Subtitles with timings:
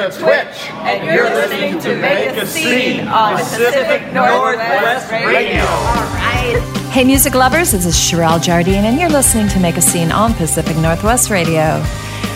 [0.00, 5.60] the Twitch, and you're listening to Make a Scene on Pacific Northwest Radio.
[5.60, 6.88] All right.
[6.90, 10.32] Hey, music lovers, this is Sherelle Jardine, and you're listening to Make a Scene on
[10.32, 11.84] Pacific Northwest Radio.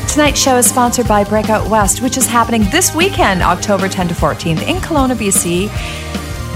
[0.08, 4.14] Tonight's show is sponsored by Breakout West, which is happening this weekend, October 10 to
[4.14, 5.70] 14th, in Kelowna, BC.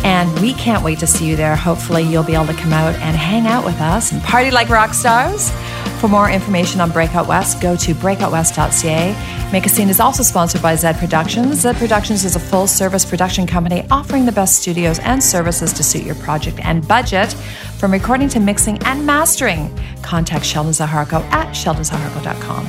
[0.05, 1.57] And we can't wait to see you there.
[1.57, 4.69] Hopefully, you'll be able to come out and hang out with us and party like
[4.69, 5.51] rock stars.
[6.01, 9.51] For more information on Breakout West, go to breakoutwest.ca.
[9.53, 11.63] Make a Scene is also sponsored by Zed Productions.
[11.63, 15.83] Zed Productions is a full service production company offering the best studios and services to
[15.83, 17.33] suit your project and budget.
[17.79, 22.65] From recording to mixing and mastering, contact Sheldon Zaharko at sheldonzaharko.com.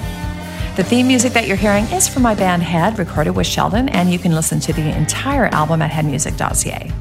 [0.75, 4.11] The theme music that you're hearing is from my band Head, recorded with Sheldon, and
[4.11, 6.91] you can listen to the entire album at headmusic.ca.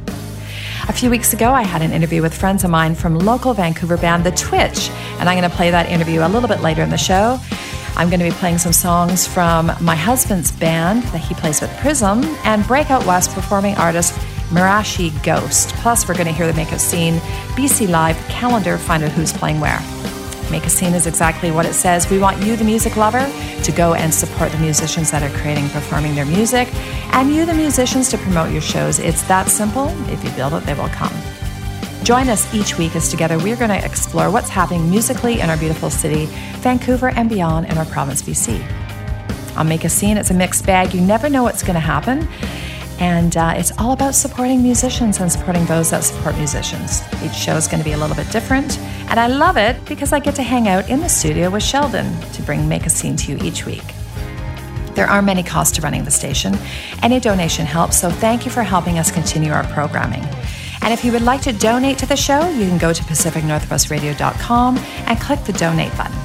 [0.89, 3.99] A few weeks ago, I had an interview with friends of mine from local Vancouver
[3.99, 4.89] band The Twitch,
[5.19, 7.39] and I'm going to play that interview a little bit later in the show.
[7.95, 11.71] I'm going to be playing some songs from my husband's band that he plays with
[11.77, 14.15] Prism and Breakout West performing artist
[14.49, 15.69] Mirashi Ghost.
[15.75, 17.17] Plus, we're going to hear the Make a Scene
[17.55, 19.81] BC Live calendar, find out who's playing where.
[20.51, 22.09] Make a Scene is exactly what it says.
[22.09, 23.31] We want you, the music lover,
[23.63, 26.73] to go and support the musicians that are creating performing their music,
[27.13, 28.99] and you, the musicians, to promote your shows.
[28.99, 29.89] It's that simple.
[30.11, 31.13] If you build it, they will come.
[32.03, 35.51] Join us each week as together we are going to explore what's happening musically in
[35.51, 36.27] our beautiful city,
[36.61, 38.65] Vancouver, and beyond in our province, BC.
[39.57, 40.95] On Make a Scene, it's a mixed bag.
[40.95, 42.27] You never know what's going to happen.
[42.99, 47.03] And uh, it's all about supporting musicians and supporting those that support musicians.
[47.23, 48.79] Each show is going to be a little bit different.
[49.09, 52.21] And I love it because I get to hang out in the studio with Sheldon
[52.33, 53.85] to bring Make a Scene to you each week.
[54.95, 56.57] There are many costs to running the station.
[57.03, 60.25] Any donation helps, so thank you for helping us continue our programming.
[60.83, 64.79] And if you would like to donate to the show, you can go to pacificnorthwestradio.com
[64.79, 66.19] and click the donate button.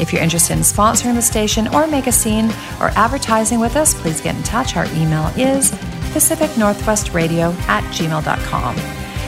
[0.00, 2.46] If you're interested in sponsoring the station or make a scene
[2.80, 4.76] or advertising with us, please get in touch.
[4.76, 5.70] Our email is
[6.12, 8.76] pacificnorthwestradio at gmail.com.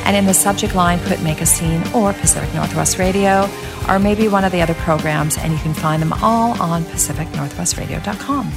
[0.04, 3.48] And in the subject line, put Make a Scene or Pacific Northwest Radio,
[3.88, 8.52] or maybe one of the other programs, and you can find them all on pacificnorthwestradio.com.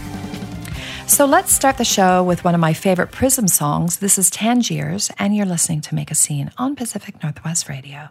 [1.08, 4.00] So let's start the show with one of my favorite Prism songs.
[4.00, 8.10] This is Tangiers, and you're listening to Make a Scene on Pacific Northwest Radio.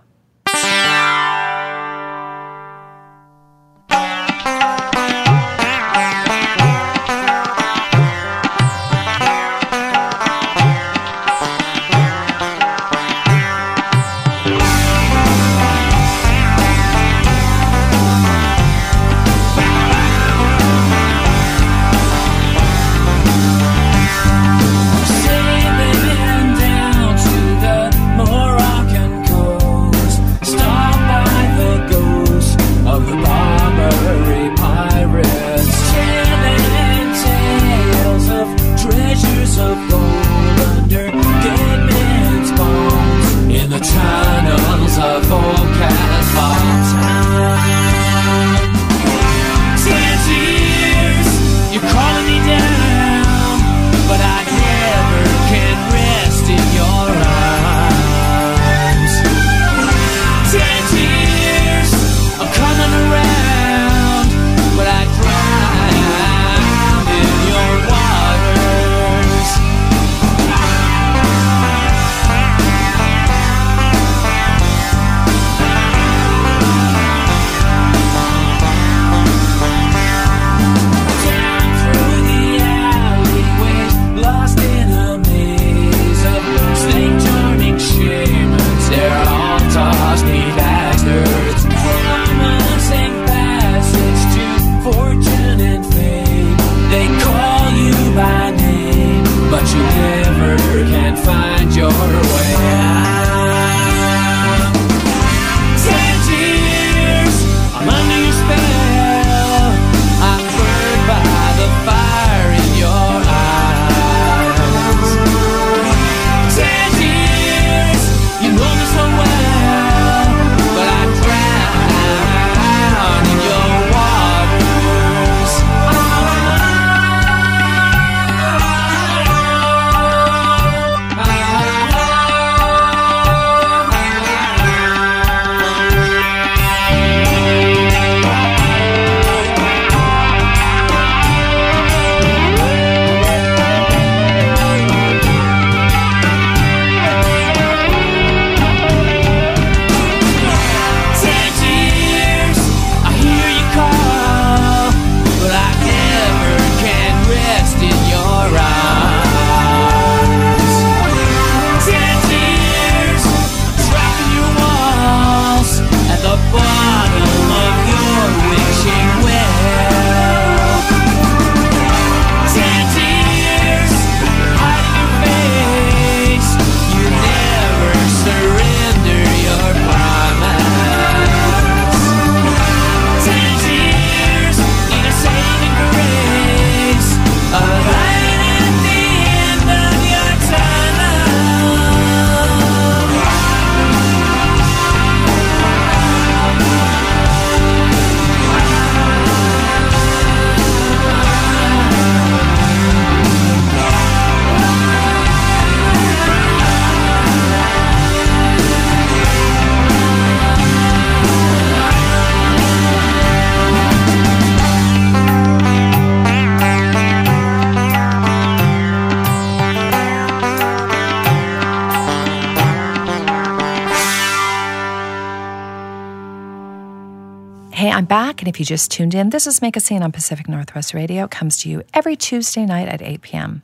[228.47, 231.25] And if you just tuned in, this is Make a Scene on Pacific Northwest Radio.
[231.25, 233.63] It comes to you every Tuesday night at 8 p.m.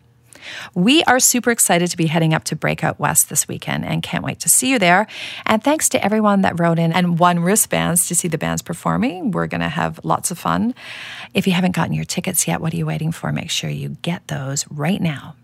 [0.75, 4.25] We are super excited to be heading up to Breakout West this weekend and can't
[4.25, 5.07] wait to see you there.
[5.47, 9.31] And thanks to everyone that wrote in and won wristbands to see the bands performing.
[9.31, 10.75] We're going to have lots of fun.
[11.33, 13.31] If you haven't gotten your tickets yet, what are you waiting for?
[13.31, 15.37] Make sure you get those right now.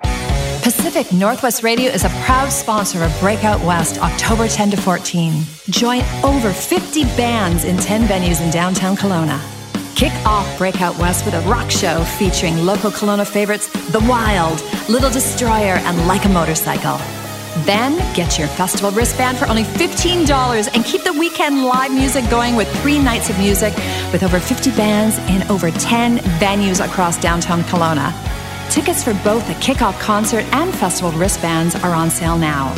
[0.63, 5.43] Pacific Northwest Radio is a proud sponsor of Breakout West October 10 to 14.
[5.71, 9.41] Join over 50 bands in 10 venues in downtown Kelowna.
[9.95, 15.11] Kick off Breakout West with a rock show featuring local Kelowna favorites The Wild, Little
[15.11, 16.99] Destroyer, and Like a Motorcycle.
[17.65, 22.57] Then get your festival wristband for only $15 and keep the weekend live music going
[22.57, 23.75] with three nights of music
[24.13, 28.13] with over 50 bands in over 10 venues across downtown Kelowna.
[28.71, 32.75] Tickets for both the kickoff concert and festival wristbands are on sale now.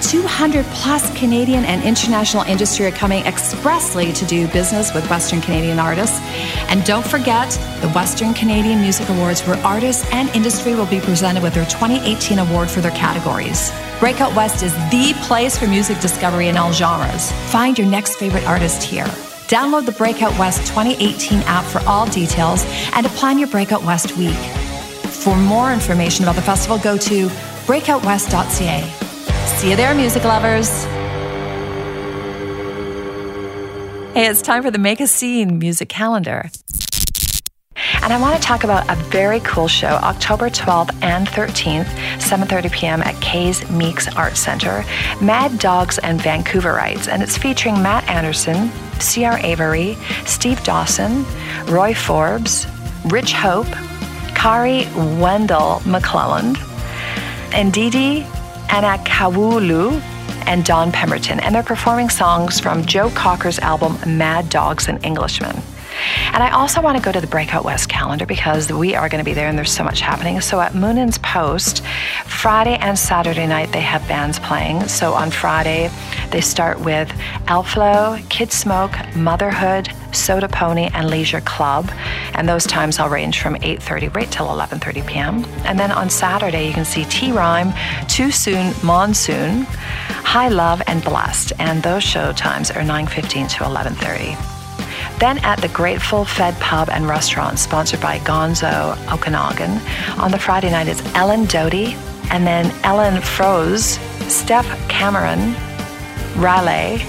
[0.00, 5.78] 200 plus Canadian and international industry are coming expressly to do business with Western Canadian
[5.78, 6.18] artists.
[6.70, 7.50] And don't forget
[7.82, 12.38] the Western Canadian Music Awards, where artists and industry will be presented with their 2018
[12.38, 13.70] award for their categories.
[14.00, 17.32] Breakout West is the place for music discovery in all genres.
[17.50, 19.06] Find your next favorite artist here.
[19.48, 22.64] Download the Breakout West 2018 app for all details
[22.94, 24.36] and plan your Breakout West week.
[25.22, 27.28] For more information about the festival, go to
[27.66, 28.82] breakoutwest.ca.
[29.58, 30.84] See you there, music lovers.
[34.14, 36.50] Hey, it's time for the Make a Scene music calendar.
[38.02, 41.86] And I want to talk about a very cool show, October 12th and 13th,
[42.18, 43.02] 7:30 p.m.
[43.02, 44.84] at Kay's Meeks Art Center,
[45.20, 48.70] Mad Dogs and Vancouverites, and it's featuring Matt Anderson,
[49.00, 49.38] C.R.
[49.38, 51.24] Avery, Steve Dawson,
[51.66, 52.66] Roy Forbes,
[53.06, 53.68] Rich Hope,
[54.46, 54.86] Khari
[55.18, 56.56] Wendell McClelland,
[57.52, 58.22] and Didi
[58.70, 60.00] Anna Kawulu,
[60.46, 65.60] and Dawn Pemberton, and they're performing songs from Joe Cocker's album Mad Dogs and Englishmen.
[66.32, 69.18] And I also want to go to the Breakout West calendar because we are going
[69.18, 70.40] to be there and there's so much happening.
[70.40, 71.82] So at Muninn's Post,
[72.26, 74.86] Friday and Saturday night they have bands playing.
[74.86, 75.90] So on Friday
[76.30, 77.08] they start with
[77.48, 81.90] Elflow, Kid Smoke, Motherhood, Soda Pony, and Leisure Club.
[82.34, 85.44] And those times all range from 8.30 right till 11.30 p.m.
[85.64, 87.72] And then on Saturday you can see T-Rhyme,
[88.08, 91.52] Too Soon, Monsoon, High Love, and Blessed.
[91.58, 95.18] And those show times are 9.15 to 11.30.
[95.18, 99.80] Then at the Grateful Fed Pub and Restaurant, sponsored by Gonzo Okanagan,
[100.20, 101.94] on the Friday night is Ellen Doty,
[102.30, 103.98] and then Ellen Froese,
[104.28, 105.54] Steph Cameron,
[106.36, 107.02] Raleigh,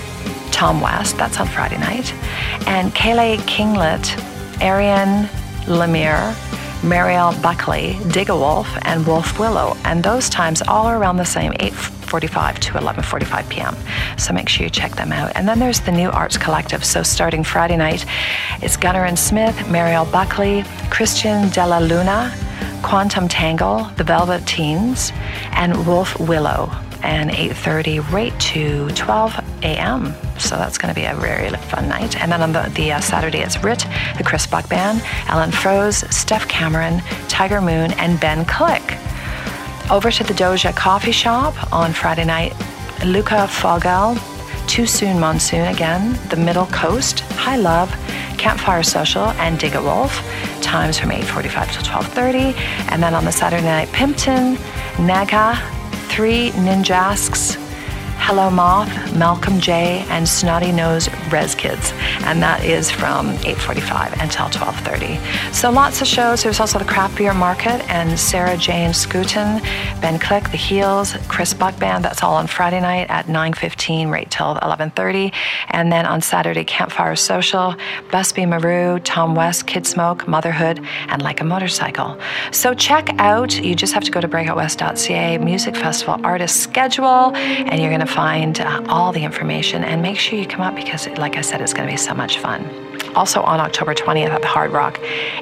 [0.52, 2.14] Tom West, that's on Friday night,
[2.68, 4.06] and Kayleigh Kinglet,
[4.62, 5.28] Ariane
[5.66, 6.34] Lemire,
[6.82, 7.98] Marielle Buckley,
[8.30, 9.76] Wolf, and Wolf Willow.
[9.84, 11.74] And those times all are around the same, 8
[12.08, 13.76] 45 to 11:45 p.m.
[14.18, 15.32] So make sure you check them out.
[15.36, 16.84] And then there's the New Arts Collective.
[16.86, 18.06] So starting Friday night,
[18.62, 22.34] it's Gunnar and Smith, Marielle Buckley, Christian Della Luna,
[22.82, 25.12] Quantum Tangle, The Velvet Teens,
[25.52, 26.72] and Wolf Willow.
[27.04, 30.16] And 8:30 right to 12 a.m.
[30.40, 32.20] So that's going to be a very fun night.
[32.20, 33.86] And then on the, the uh, Saturday, it's Rit,
[34.18, 38.98] the Chris Buck Band, Ellen Froese, Steph Cameron, Tiger Moon, and Ben Klick.
[39.90, 42.54] Over to the Doja Coffee Shop on Friday night.
[43.06, 44.18] Luca Fogale,
[44.68, 47.90] Too Soon Monsoon again, The Middle Coast, High Love,
[48.38, 50.22] Campfire Social, and Dig a Wolf.
[50.62, 52.56] Times from 8.45 to 12.30.
[52.92, 54.58] And then on the Saturday night, Pimpton,
[55.00, 55.56] Naga,
[56.10, 57.67] Three Ninjasks,
[58.28, 61.94] Hello Moth, Malcolm J, and Snotty Nose Rez Kids,
[62.26, 65.18] and that is from 8:45 until 12:30.
[65.54, 66.44] So lots of shows.
[66.44, 69.62] There's also the Craft Beer Market and Sarah Jane Scouten,
[70.02, 72.04] Ben Klick, The Heels, Chris Buck Band.
[72.04, 75.32] That's all on Friday night at 9:15, right till 11:30,
[75.70, 77.76] and then on Saturday Campfire Social,
[78.12, 82.18] Busby Maru, Tom West, Kid Smoke, Motherhood, and Like a Motorcycle.
[82.52, 83.58] So check out.
[83.58, 88.17] You just have to go to breakoutwest.ca Music Festival artist schedule, and you're going to
[88.18, 91.62] find uh, all the information and make sure you come up because, like I said,
[91.62, 92.66] it's going to be so much fun.
[93.16, 95.00] Also on October 20th at the Hard Rock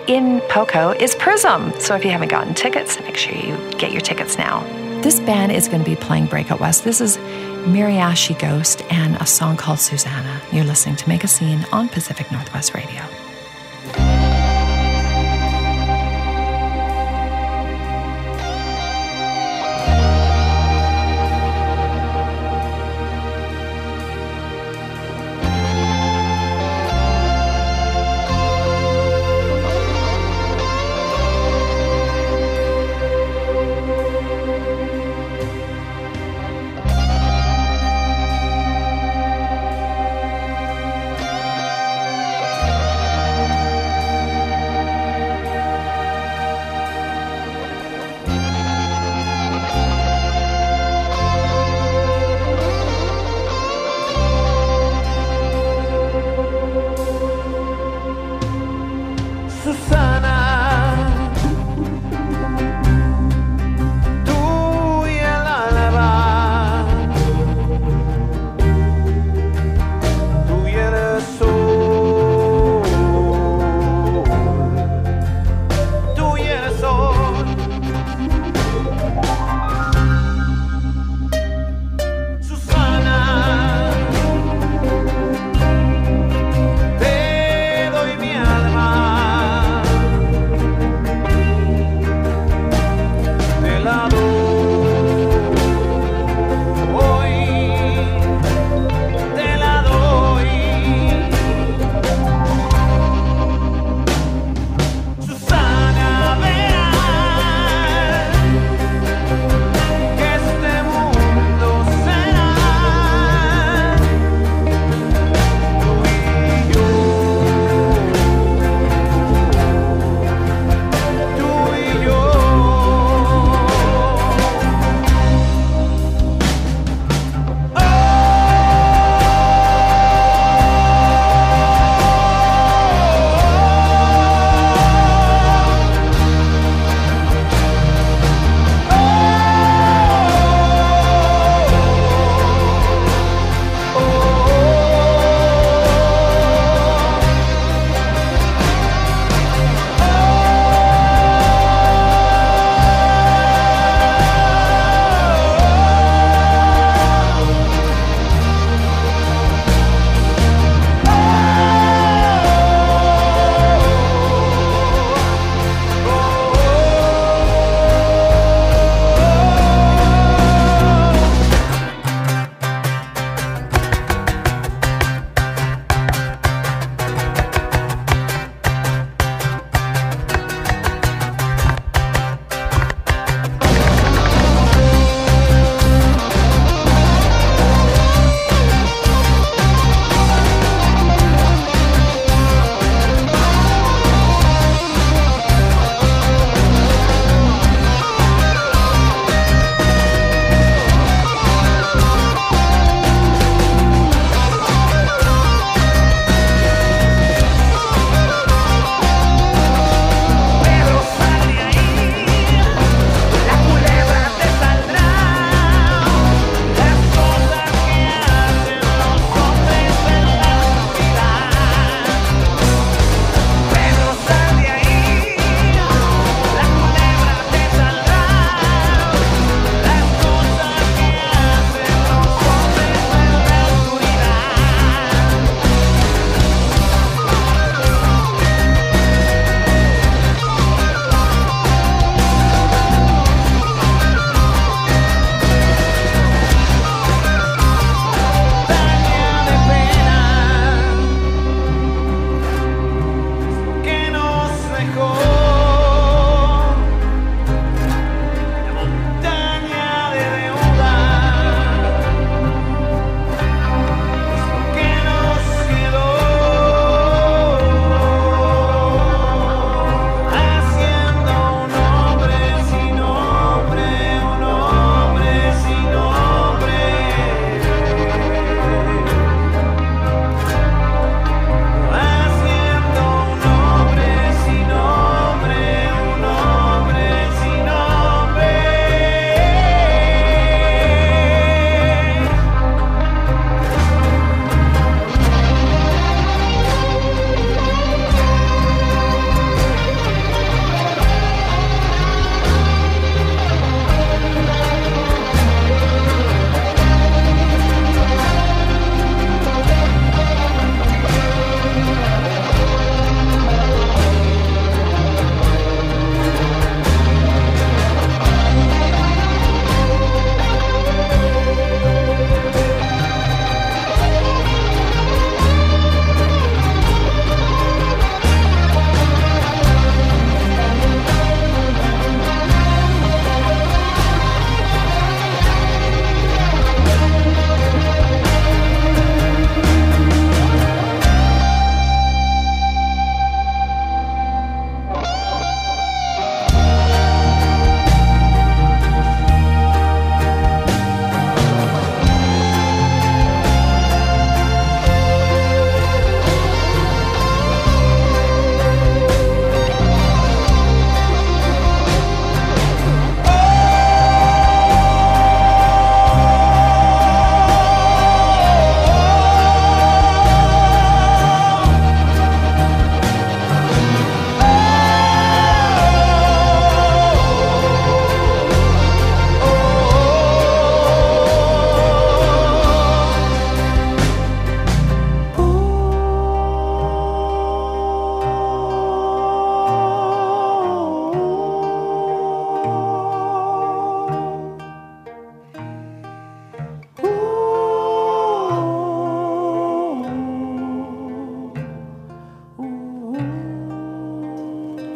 [0.08, 1.72] in Poco is Prism.
[1.80, 4.60] So if you haven't gotten tickets, make sure you get your tickets now.
[5.02, 6.84] This band is going to be playing Breakout West.
[6.84, 7.16] This is
[7.66, 10.42] Miriashi Ghost and a song called Susanna.
[10.52, 13.25] You're listening to Make a Scene on Pacific Northwest Radio.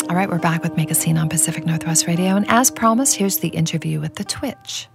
[0.09, 3.49] We're back with Make a Scene on Pacific Northwest Radio, and as promised, here's the
[3.49, 4.87] interview with the Twitch.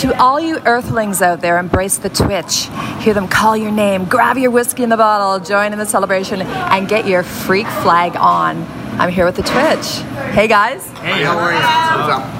[0.00, 2.68] To all you earthlings out there, embrace the Twitch.
[3.00, 6.42] Hear them call your name, grab your whiskey in the bottle, join in the celebration,
[6.42, 8.66] and get your freak flag on.
[9.00, 10.02] I'm here with the Twitch.
[10.34, 10.86] Hey guys.
[10.98, 11.58] Hey, how are you?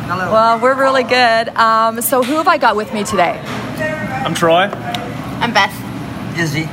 [0.09, 0.33] Hello.
[0.33, 1.49] Well, we're really good.
[1.51, 3.41] Um, so, who have I got with me today?
[4.25, 4.69] I'm Troy.
[5.41, 5.73] I'm Beth.
[6.37, 6.65] Izzy.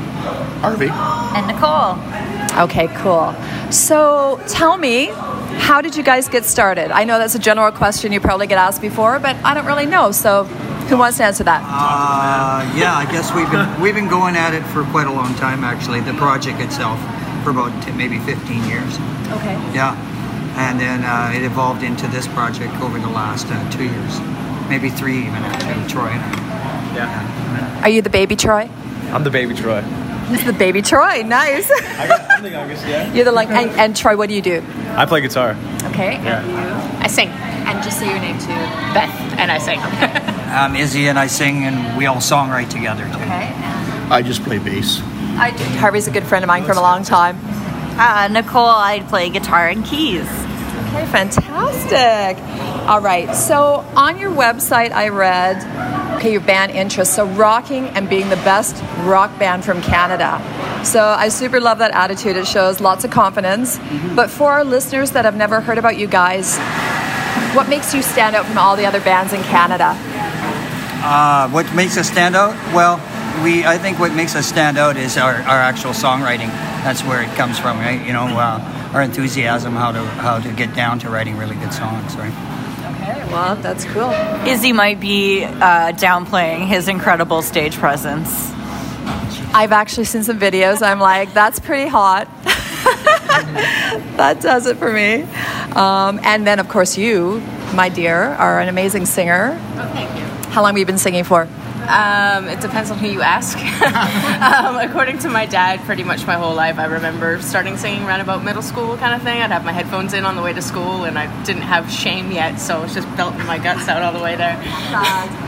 [0.62, 0.90] Harvey.
[0.90, 2.64] And Nicole.
[2.64, 3.36] Okay, cool.
[3.72, 5.12] So tell me,
[5.58, 6.92] how did you guys get started?
[6.92, 9.86] I know that's a general question you probably get asked before, but I don't really
[9.86, 10.12] know.
[10.12, 10.44] So
[10.90, 11.62] who wants to answer that?
[11.66, 15.34] Uh, yeah, I guess we've been we've been going at it for quite a long
[15.36, 15.64] time.
[15.64, 17.00] Actually, the project itself
[17.44, 18.94] for about t- maybe 15 years.
[19.32, 19.56] Okay.
[19.74, 19.96] Yeah,
[20.58, 24.20] and then uh, it evolved into this project over the last uh, two years,
[24.70, 25.36] maybe three even.
[25.36, 26.96] Actually, Troy and I.
[26.96, 27.82] Yeah.
[27.84, 28.70] Are you the baby Troy?
[29.12, 29.84] I'm the baby Troy.
[30.30, 31.22] This is the baby Troy.
[31.24, 31.70] Nice.
[31.72, 33.14] I got, I'm the youngest, yeah.
[33.14, 34.64] You're the like, and, and Troy, what do you do?
[34.96, 35.56] I play guitar.
[35.86, 36.14] Okay.
[36.14, 36.42] Yeah.
[36.42, 37.00] And you?
[37.04, 37.30] I sing.
[37.30, 38.48] And just say your name too.
[38.48, 39.10] Beth.
[39.40, 39.80] And I sing.
[40.56, 43.16] Um, Izzy and I sing, and we all songwrite together too.
[43.16, 43.52] Okay.
[44.10, 45.02] I just play bass.
[45.38, 45.64] I do.
[45.80, 47.38] Harvey's a good friend of mine from a long time.
[47.98, 50.28] Uh, Nicole, I play guitar and keys.
[50.90, 52.38] Okay, fantastic.
[52.88, 53.34] All right.
[53.36, 57.16] So on your website, I read, okay, your band interests.
[57.16, 60.42] So rocking and being the best rock band from Canada.
[60.86, 62.38] So I super love that attitude.
[62.38, 63.80] It shows lots of confidence.
[64.16, 66.58] But for our listeners that have never heard about you guys,
[67.56, 69.96] what makes you stand out from all the other bands in Canada?
[71.08, 72.54] Uh, what makes us stand out?
[72.74, 72.98] Well,
[73.44, 76.48] we I think what makes us stand out is our, our actual songwriting.
[76.84, 78.06] That's where it comes from, right?
[78.06, 81.74] You know, uh, our enthusiasm, how to how to get down to writing really good
[81.74, 82.34] songs, right?
[83.36, 84.12] Well, that's cool.
[84.48, 88.50] Izzy might be uh, downplaying his incredible stage presence.
[89.54, 90.82] I've actually seen some videos.
[90.82, 92.30] I'm like, that's pretty hot.
[94.16, 95.24] that does it for me.
[95.74, 97.42] Um, and then, of course, you,
[97.74, 99.60] my dear, are an amazing singer.
[99.60, 100.52] Oh, thank you.
[100.52, 101.50] How long have you been singing for?
[101.88, 103.58] Um, it depends on who you ask.
[104.42, 108.22] um, according to my dad, pretty much my whole life, I remember starting singing around
[108.22, 109.42] about middle school kind of thing.
[109.42, 112.32] I'd have my headphones in on the way to school, and I didn't have shame
[112.32, 114.56] yet, so it's just belting my guts out all the way there.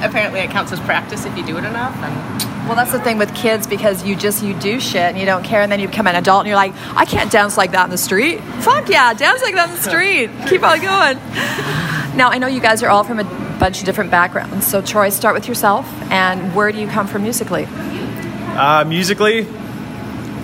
[0.03, 1.95] Apparently, it counts as practice if you do it enough.
[1.97, 5.25] And Well, that's the thing with kids because you just you do shit and you
[5.25, 7.71] don't care, and then you become an adult and you're like, I can't dance like
[7.71, 8.41] that in the street.
[8.61, 10.29] Fuck yeah, dance like that in the street.
[10.47, 11.17] Keep on going.
[12.17, 14.67] Now I know you guys are all from a bunch of different backgrounds.
[14.67, 17.65] So Troy, start with yourself, and where do you come from musically?
[17.65, 19.47] Uh, musically,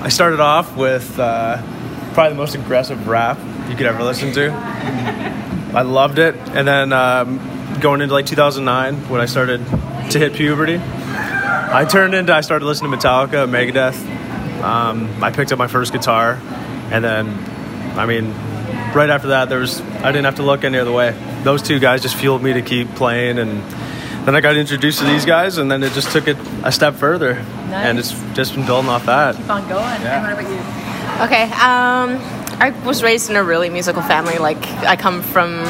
[0.01, 1.61] I started off with uh,
[2.13, 4.51] probably the most aggressive rap you could ever listen to.
[5.73, 7.39] I loved it, and then um,
[7.79, 9.65] going into like 2009 when I started
[10.11, 13.97] to hit puberty, I turned into I started listening to Metallica, Megadeth.
[14.61, 16.39] Um, I picked up my first guitar,
[16.91, 17.27] and then,
[17.97, 18.31] I mean,
[18.93, 21.15] right after that, there was I didn't have to look any other way.
[21.43, 23.61] Those two guys just fueled me to keep playing, and
[24.25, 26.95] then I got introduced to these guys, and then it just took it a step
[26.95, 27.33] further,
[27.71, 29.35] and it's just been building off that.
[29.35, 29.83] Keep on going.
[29.83, 31.25] And what about you?
[31.25, 31.43] Okay.
[31.61, 34.37] Um, I was raised in a really musical family.
[34.37, 35.63] Like, I come from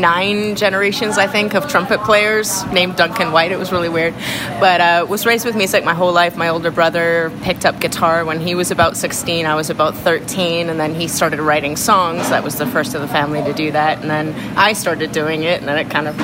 [0.00, 3.52] nine generations, I think, of trumpet players named Duncan White.
[3.52, 4.14] It was really weird.
[4.58, 6.36] But uh, was raised with music my whole life.
[6.36, 9.46] My older brother picked up guitar when he was about 16.
[9.46, 10.68] I was about 13.
[10.68, 12.28] And then he started writing songs.
[12.30, 14.00] That was the first of the family to do that.
[14.00, 15.60] And then I started doing it.
[15.60, 16.16] And then it kind of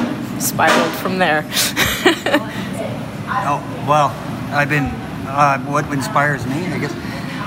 [0.42, 1.44] spiraled from there.
[3.28, 4.08] Oh well,
[4.56, 4.86] I've been.
[5.28, 6.92] Uh, what inspires me, I guess.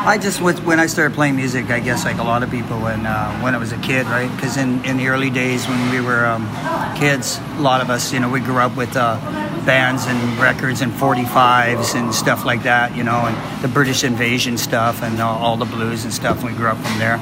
[0.01, 1.69] I just when I started playing music.
[1.69, 4.33] I guess like a lot of people when uh, when I was a kid, right?
[4.35, 6.47] Because in, in the early days when we were um,
[6.95, 9.19] kids, a lot of us, you know, we grew up with uh,
[9.65, 14.57] bands and records and 45s and stuff like that, you know, and the British Invasion
[14.57, 16.43] stuff and all, all the blues and stuff.
[16.43, 17.17] We grew up from there.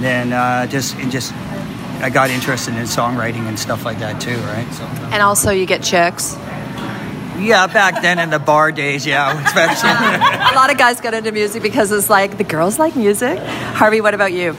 [0.00, 1.32] Then uh, just it just
[2.02, 4.70] I got interested in songwriting and stuff like that too, right?
[4.74, 4.84] So.
[5.12, 6.36] And also, you get chicks.
[7.38, 9.90] Yeah, back then in the bar days, yeah, especially.
[9.90, 13.38] A lot of guys get into music because it's like the girls like music.
[13.38, 14.56] Harvey, what about you?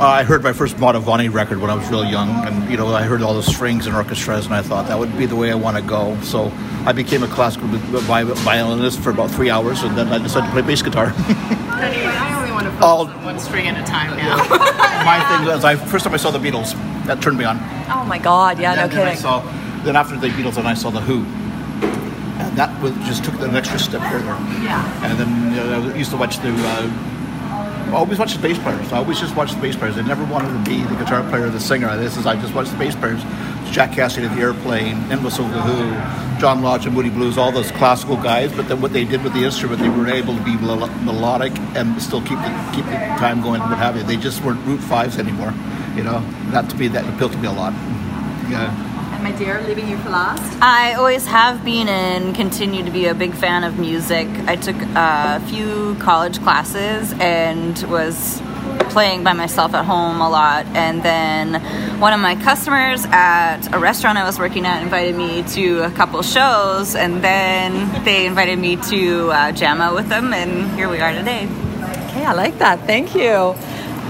[0.00, 2.86] Uh, I heard my first Mantovani record when I was real young, and you know
[2.94, 5.50] I heard all the strings and orchestras, and I thought that would be the way
[5.50, 6.16] I want to go.
[6.22, 6.52] So
[6.86, 10.62] I became a classical violinist for about three hours, and then I decided to play
[10.62, 11.06] bass guitar.
[11.06, 14.36] anyway, I only want to focus All- on one string at a time now.
[15.04, 16.74] my thing was, I first time I saw the Beatles,
[17.06, 17.58] that turned me on.
[17.90, 18.60] Oh my God!
[18.60, 19.40] Yeah, no then, then I saw,
[19.82, 21.37] then after the Beatles, then I saw the Who, and
[22.58, 24.26] that was, just took it an extra step further.
[24.62, 25.06] Yeah.
[25.06, 26.50] And then you know, I used to watch the.
[26.50, 27.14] Uh,
[27.88, 28.92] I always watched the bass players.
[28.92, 29.96] I always just watched the bass players.
[29.96, 31.96] I never wanted to be the guitar player or the singer.
[31.96, 33.22] This is I just watched the bass players,
[33.70, 37.50] Jack Casady of the Airplane, Nimbus of the Who, John Lodge and Moody Blues, all
[37.52, 38.52] those classical guys.
[38.52, 41.56] But then what they did with the instrument, they were able to be mel- melodic
[41.76, 44.02] and still keep the keep the time going and what have you.
[44.02, 45.54] They just weren't root fives anymore.
[45.94, 47.72] You know, that to me that appealed to me a lot.
[48.50, 48.87] Yeah.
[49.18, 50.62] And my dear, leaving you for last.
[50.62, 54.28] I always have been and continue to be a big fan of music.
[54.46, 58.40] I took a few college classes and was
[58.90, 60.66] playing by myself at home a lot.
[60.66, 65.42] And then one of my customers at a restaurant I was working at invited me
[65.54, 70.32] to a couple shows, and then they invited me to uh, jam out with them,
[70.32, 71.48] and here we are today.
[72.06, 72.86] Okay, I like that.
[72.86, 73.56] Thank you.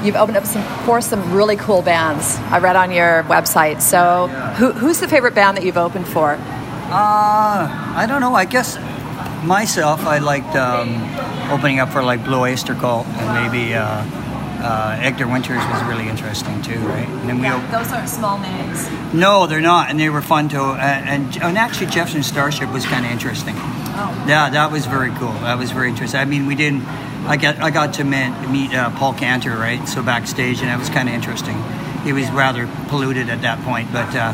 [0.05, 2.37] You've opened up some for some really cool bands.
[2.51, 3.81] I read on your website.
[3.81, 6.33] So, who, who's the favorite band that you've opened for?
[6.91, 8.35] Uh, I don't know.
[8.35, 8.77] I guess
[9.45, 10.89] myself, I liked um,
[11.51, 13.85] opening up for like Blue Oyster Cult and maybe uh,
[14.61, 17.07] uh, Hector Winters was really interesting too, right?
[17.09, 18.89] And then we op- Those aren't small names.
[19.13, 20.63] no, they're not, and they were fun too.
[20.63, 23.55] And, and, and actually, Jefferson Starship was kind of interesting.
[23.57, 24.25] Oh.
[24.29, 25.33] Yeah, that was very cool.
[25.33, 26.21] That was very interesting.
[26.21, 26.83] I mean, we didn't.
[27.29, 29.87] I got I got to meet, meet uh, Paul Kantner, right?
[29.89, 31.57] So backstage, and that was kind of interesting.
[32.05, 34.33] He was rather polluted at that point, but uh,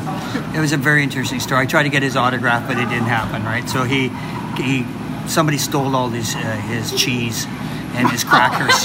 [0.55, 1.63] it was a very interesting story.
[1.63, 3.69] I tried to get his autograph, but it didn't happen, right?
[3.69, 4.11] So he
[4.57, 4.87] he
[5.27, 7.47] somebody stole all his uh, his cheese
[7.97, 8.75] and his crackers.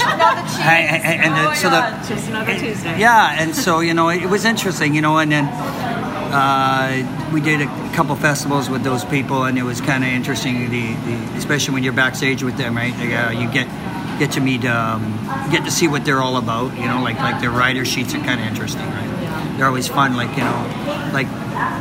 [0.60, 2.98] And the- so the, Just another Tuesday.
[2.98, 5.44] yeah, and so you know it was interesting, you know, and then
[6.32, 10.70] uh, we did a couple festivals with those people, and it was kind of interesting.
[10.70, 12.94] The, the especially when you're backstage with them, right?
[12.94, 13.66] Uh, you get
[14.20, 15.02] get to meet, um,
[15.50, 16.76] get to see what they're all about.
[16.76, 19.54] You know, like like their rider sheets are kind of interesting, right?
[19.56, 21.26] They're always fun, like you know, like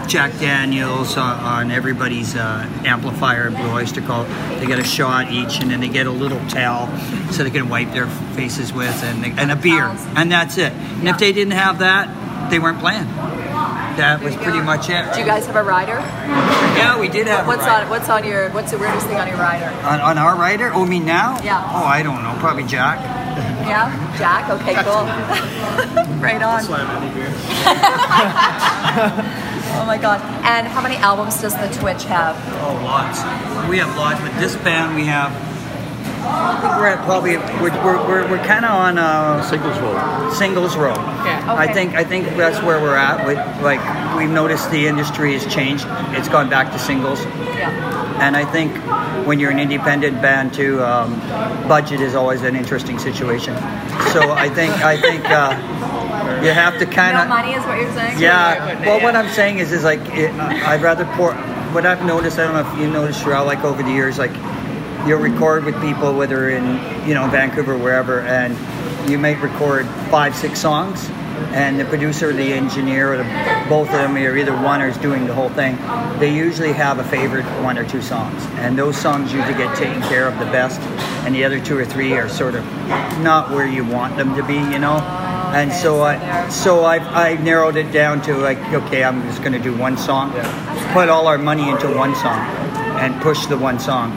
[0.07, 4.27] Jack Daniels on, on everybody's uh, amplifier at Blue Oyster Cult.
[4.59, 6.87] They get a shot each, and then they get a little towel
[7.31, 10.71] so they can wipe their faces with, and, they, and a beer, and that's it.
[10.71, 13.07] And if they didn't have that, they weren't playing.
[13.99, 15.13] That was pretty much it.
[15.13, 15.99] Do you guys have a rider?
[16.79, 17.43] Yeah, we did have.
[17.43, 17.83] a What's rider.
[17.83, 19.65] on What's on your What's the weirdest thing on your rider?
[19.85, 20.71] on, on our rider?
[20.73, 21.37] Oh, me now?
[21.43, 21.59] Yeah.
[21.67, 22.33] Oh, I don't know.
[22.39, 22.97] Probably Jack.
[23.67, 24.49] Yeah, Jack.
[24.49, 25.03] Okay, cool.
[26.23, 26.63] right on.
[29.75, 30.21] oh my god!
[30.43, 32.35] And how many albums does the Twitch have?
[32.63, 33.19] Oh, lots.
[33.69, 34.21] We have lots.
[34.23, 35.31] With this band, we have.
[36.31, 40.31] I think we're at probably we're we're, we're, we're kind of on uh, Singles roll.
[40.31, 40.93] singles row.
[40.95, 41.73] I Okay.
[41.73, 43.25] think I think that's where we're at.
[43.25, 43.79] With like
[44.17, 45.85] we've noticed the industry has changed.
[46.17, 47.23] It's gone back to singles.
[47.23, 48.21] Yeah.
[48.21, 48.75] And I think
[49.25, 51.19] when you're an independent band too, um,
[51.67, 53.55] budget is always an interesting situation.
[54.13, 55.51] So I think I think uh,
[56.43, 58.19] you have to kind No of money is what you're saying.
[58.19, 58.79] yeah.
[58.85, 61.33] Well, what I'm saying is, is like it, I'd rather pour.
[61.73, 64.31] What I've noticed, I don't know if you noticed, Sherelle, like over the years, like
[65.07, 66.65] you'll record with people, whether in
[67.07, 68.57] you know Vancouver, or wherever, and
[69.09, 71.09] you might record five, six songs,
[71.51, 75.25] and the producer, the engineer, or the, both of them, or either one, is doing
[75.25, 75.77] the whole thing.
[76.19, 80.01] They usually have a favorite one or two songs, and those songs usually get taken
[80.03, 80.79] care of the best,
[81.25, 82.63] and the other two or three are sort of
[83.21, 84.97] not where you want them to be, you know.
[85.49, 89.53] And so I, so I've, I narrowed it down to like, okay, I'm just going
[89.53, 90.31] to do one song,
[90.93, 92.39] put all our money into one song,
[92.99, 94.11] and push the one song.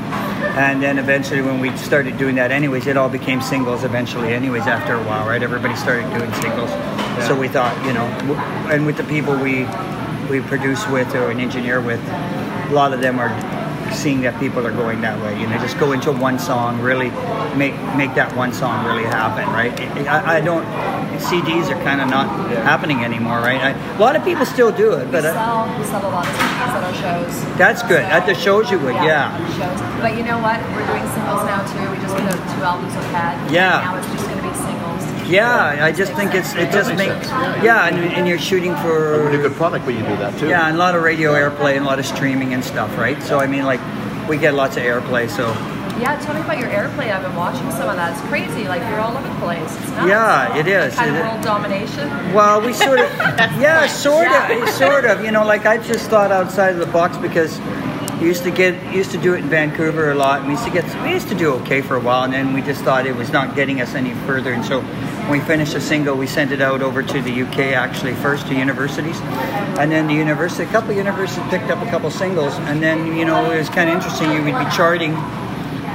[0.55, 3.85] And then eventually, when we started doing that, anyways, it all became singles.
[3.85, 5.43] Eventually, anyways, after a while, right?
[5.43, 6.71] Everybody started doing singles.
[7.27, 8.05] So we thought, you know,
[8.71, 9.67] and with the people we
[10.29, 13.31] we produce with or an engineer with, a lot of them are
[13.93, 15.41] seeing that people are going that way.
[15.41, 17.11] You know, just go into one song, really
[17.57, 19.73] make make that one song really happen, right?
[20.07, 20.65] I, I don't.
[21.23, 22.27] CDs are kind of not
[22.63, 23.61] happening anymore, right?
[23.61, 26.11] I, a lot of people still do it, We but uh, sell, we sell a
[26.13, 27.59] lot of CDs at our shows.
[27.59, 28.03] that's good.
[28.03, 29.31] At the shows, you would, yeah.
[29.59, 29.81] Shows.
[30.03, 30.59] But you know what?
[30.75, 31.91] We're doing singles now too.
[31.91, 33.51] We just put out two albums with Head.
[33.53, 33.81] Yeah.
[33.85, 35.29] Now it's just going to be singles.
[35.31, 37.65] Yeah, I just think it's it just makes makes sense.
[37.65, 40.49] yeah, and, and you're shooting for A really good product when you do that too.
[40.49, 43.23] yeah, and a lot of radio airplay and a lot of streaming and stuff, right?
[43.23, 43.81] So I mean, like
[44.29, 45.47] we get lots of airplay, so
[46.01, 47.13] Yeah, tell me about your airplay.
[47.13, 48.13] I've been watching some of that.
[48.13, 48.67] It's crazy.
[48.67, 49.61] Like you're all over the place.
[49.79, 50.09] It's nuts.
[50.09, 50.95] Yeah, it is.
[50.95, 52.09] Kind It of world domination.
[52.35, 53.11] Well, we sort of,
[53.61, 54.51] yeah, sort Yeah.
[54.63, 55.25] of, sort of.
[55.25, 57.61] You know, like I just thought outside of the box because
[58.21, 60.45] we used to get used to do it in Vancouver a lot.
[60.45, 62.63] We used to get we used to do okay for a while, and then we
[62.63, 64.53] just thought it was not getting us any further.
[64.53, 67.75] And so when we finished a single, we sent it out over to the UK
[67.75, 69.21] actually first to universities,
[69.79, 73.15] and then the university, a couple of universities picked up a couple singles, and then
[73.17, 74.31] you know it was kind of interesting.
[74.33, 75.15] You would be charting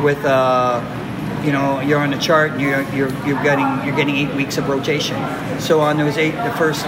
[0.04, 0.24] with.
[0.26, 1.04] Uh,
[1.44, 4.58] you know you're on the chart and you're you're you're getting you're getting eight weeks
[4.58, 5.18] of rotation.
[5.60, 6.86] So on those eight, the first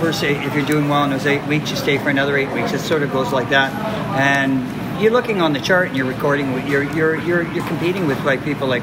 [0.00, 2.50] first eight, if you're doing well in those eight weeks, you stay for another eight
[2.50, 2.72] weeks.
[2.72, 3.72] It sort of goes like that,
[4.18, 6.66] and you're looking on the chart and you're recording.
[6.66, 8.82] You're you're you're you're competing with like people like.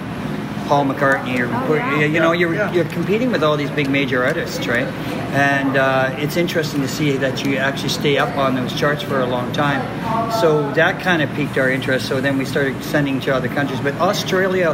[0.67, 4.87] Paul McCartney, you're, you know, you're, you're competing with all these big major artists, right?
[5.37, 9.19] and uh, it's interesting to see that you actually stay up on those charts for
[9.19, 9.81] a long time.
[10.41, 12.07] So that kind of piqued our interest.
[12.07, 13.79] So then we started sending to other countries.
[13.79, 14.73] But Australia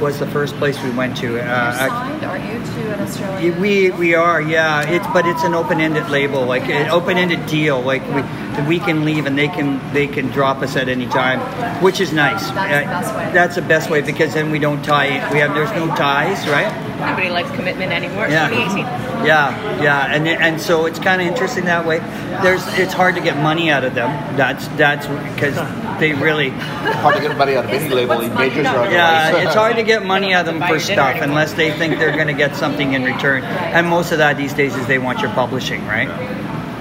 [0.00, 1.28] was the first place we went to.
[1.28, 3.60] Uh, You're signed, are you, to an Australian?
[3.60, 8.02] we we are yeah it's but it's an open-ended label like an open-ended deal like
[8.14, 8.22] we
[8.68, 11.40] we can leave and they can they can drop us at any time
[11.82, 13.30] which is nice That's the uh, best way.
[13.32, 16.72] that's the best way because then we don't tie we have there's no ties right
[16.94, 18.28] Nobody likes commitment anymore.
[18.28, 19.26] Yeah 2018.
[19.26, 21.98] yeah yeah and and so it's kind of interesting that way
[22.42, 25.54] there's it's hard to get money out of them that's that's because
[26.00, 28.90] they really Hard to get money out of any label, what's money majors not or
[28.90, 31.28] yeah, it's hard to get money out of them for stuff anymore.
[31.28, 33.44] unless they think they're going to get something in return.
[33.44, 36.08] And most of that these days is they want your publishing, right?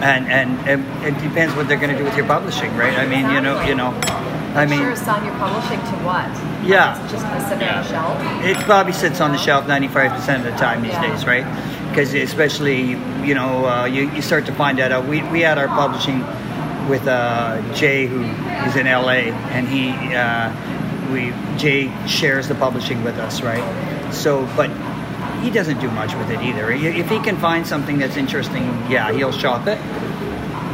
[0.03, 2.97] And and, and it depends what they're going to do with your publishing, right?
[2.97, 3.91] I mean, you know, you know,
[4.55, 6.27] I mean, sure, son, you're publishing to what?
[6.63, 7.01] Yeah.
[7.03, 8.45] It's just gonna sit there on the shelf.
[8.45, 11.07] it probably sits on the shelf 95% of the time these Yeah.
[11.09, 11.89] days, right?
[11.89, 12.91] Because especially,
[13.23, 15.07] you know, uh, you, you start to find that out.
[15.07, 16.19] We, we had our publishing
[16.89, 18.21] with uh, Jay, who
[18.67, 20.51] is in LA, and he, uh,
[21.11, 23.63] we, Jay shares the publishing with us, right?
[24.13, 24.69] So, but
[25.43, 26.71] he doesn't do much with it either.
[26.71, 29.77] If he can find something that's interesting, yeah, he'll shop it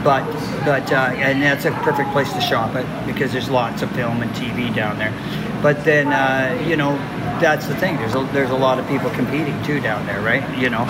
[0.04, 0.24] but
[0.64, 4.22] but uh, and that's a perfect place to shop it because there's lots of film
[4.22, 5.14] and TV down there.
[5.62, 6.96] But then uh, you know
[7.40, 7.96] that's the thing.
[7.98, 10.44] There's a, there's a lot of people competing too down there, right?
[10.60, 10.86] You know,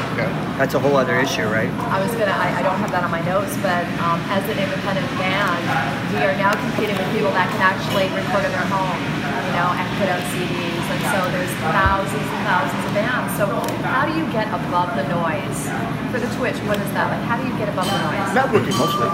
[0.57, 1.69] that's a whole other issue, right?
[1.93, 4.57] I was gonna, I, I don't have that on my notes, but um, as an
[4.57, 5.61] independent band,
[6.09, 9.18] we are now competing with people that can actually record in their home, you
[9.59, 10.85] know, and put out CDs.
[10.87, 13.29] And so there's thousands and thousands of bands.
[13.35, 13.43] So
[13.83, 15.59] how do you get above the noise?
[16.11, 17.11] For the Twitch, what is that?
[17.11, 18.31] Like, how do you get above the noise?
[18.31, 19.11] Networking mostly.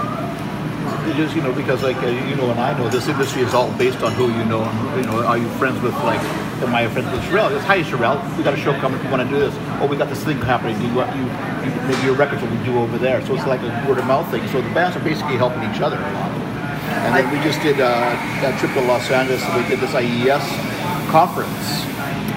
[1.10, 3.54] It just you know because like uh, you know and I know this industry is
[3.54, 6.20] all based on who you know and you know are you friends with like
[6.62, 7.54] am I friends with Sherelle?
[7.54, 8.98] It's hi Sherelle, we got a show coming.
[8.98, 9.54] If you want to do this?
[9.80, 10.78] Oh, we got this thing happening.
[10.78, 13.24] Do you want you, you maybe your records will be due over there?
[13.26, 14.46] So it's like a word of mouth thing.
[14.48, 16.35] So the bands are basically helping each other a lot.
[17.04, 17.90] And then we just did uh,
[18.42, 19.42] that trip to Los Angeles.
[19.42, 20.42] and We did this IES
[21.10, 21.84] conference.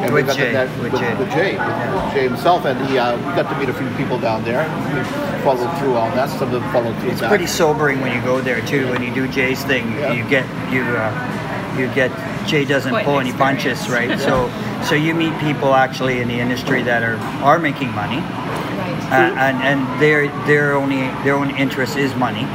[0.02, 1.13] And we got to- Jay, that- with with, Jay.
[1.15, 4.17] with Jay, with Jay himself, and he, uh, we got to meet a few people
[4.17, 4.63] down there.
[4.95, 5.04] We
[5.43, 6.30] followed through on that.
[6.30, 7.12] Some of them followed through.
[7.12, 7.30] It's that.
[7.30, 8.88] pretty sobering when you go there too.
[8.91, 10.13] When you do Jay's thing, Yeah.
[10.13, 11.12] you get you uh,
[11.78, 12.12] you get
[12.48, 14.17] Jay doesn't Quite pull any punches, right?
[14.19, 14.50] So
[14.84, 19.12] so you meet people actually in the industry that are are making money, Right.
[19.12, 22.48] uh, and and their their only their only interest is money.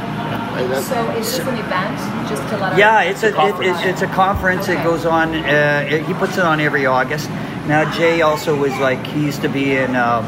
[0.55, 1.97] Uh, So is this an event,
[2.29, 4.67] just to let Yeah, it's a, it, it's a conference.
[4.69, 5.35] It goes on.
[5.35, 7.29] Uh, it, he puts it on every August.
[7.67, 10.25] Now Jay also was like he used to be in um,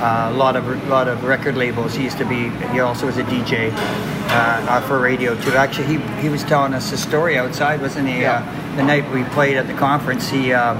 [0.00, 1.94] a lot of lot of record labels.
[1.94, 2.50] He used to be.
[2.72, 4.34] He also was a DJ uh,
[4.68, 5.52] uh, for radio too.
[5.52, 8.20] Actually, he he was telling us a story outside, wasn't he?
[8.20, 8.44] Yeah.
[8.46, 10.78] Uh, the night we played at the conference, he um,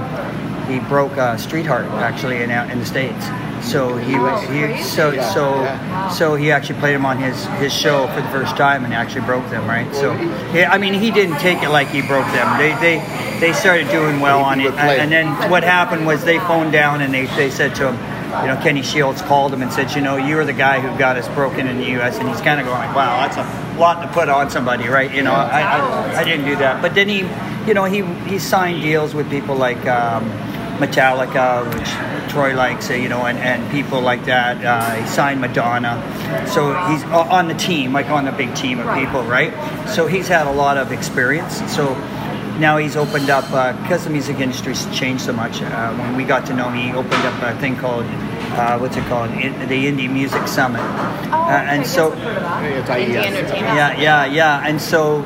[0.67, 3.25] he broke uh, Streetheart actually in in the states.
[3.61, 4.83] So he was he crazy.
[4.83, 6.09] so Yeah, so yeah.
[6.09, 9.21] so he actually played them on his his show for the first time and actually
[9.25, 9.93] broke them right.
[9.95, 10.13] So
[10.53, 12.57] yeah, I mean he didn't take it like he broke them.
[12.57, 16.71] They they they started doing well on it, and then what happened was they phoned
[16.71, 18.19] down and they they said to him.
[18.29, 21.17] You know, Kenny Shields called him and said, "You know, you're the guy who got
[21.17, 24.03] us broken in the U.S." And he's kind of going like, "Wow, that's a lot
[24.03, 27.09] to put on somebody, right?" You know, I, I, I didn't do that, but then
[27.09, 27.25] he,
[27.67, 30.29] you know, he he signed deals with people like um,
[30.79, 34.63] Metallica, which Troy likes, uh, you know, and, and people like that.
[34.63, 36.01] Uh, he signed Madonna,
[36.47, 39.05] so he's on the team, like on a big team of Right.
[39.05, 39.53] people, right?
[39.89, 41.57] So he's had a lot of experience.
[41.73, 41.95] So
[42.59, 43.45] now he's opened up
[43.83, 45.61] because the music industry's changed so much.
[45.61, 48.05] Uh, when we got to know him, he opened up a thing called
[48.51, 52.11] uh, what's it called, In, the Indie Music Summit, Oh, Uh, and so.
[52.11, 52.63] I've heard of that.
[52.65, 53.25] It's Indie IES.
[53.25, 53.75] entertainment.
[53.75, 54.67] Yeah, yeah, yeah.
[54.67, 55.21] And so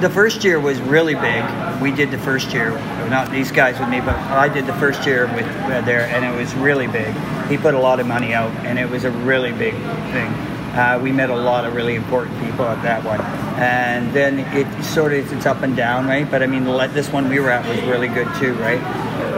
[0.00, 1.44] the first year was really big.
[1.80, 2.72] We did the first year,
[3.12, 6.24] not these guys with me, but I did the first year with uh, there, and
[6.24, 7.14] it was really big.
[7.48, 9.74] He put a lot of money out, and it was a really big
[10.12, 10.28] thing.
[10.72, 13.20] Uh, we met a lot of really important people at that one,
[13.60, 16.28] and then it sort of it's up and down, right?
[16.30, 18.80] But I mean, the- this one we were at was really good too, right?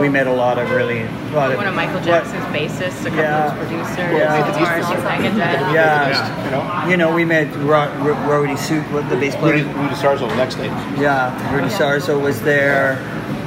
[0.00, 3.10] We met a lot of really, a lot of One of Michael Jackson's bassists, a
[3.10, 3.46] couple Yeah.
[3.46, 4.52] of his producers, Yeah.
[4.52, 5.74] guitarists, like Megan Jackson.
[5.74, 9.54] Yeah, You know, you know, we met Ro- Ro- Rody Suit, the bass player.
[9.54, 10.70] Rudy, Rudy Sarzo the next day.
[10.98, 12.98] Yeah, Rudy Sarzo was there.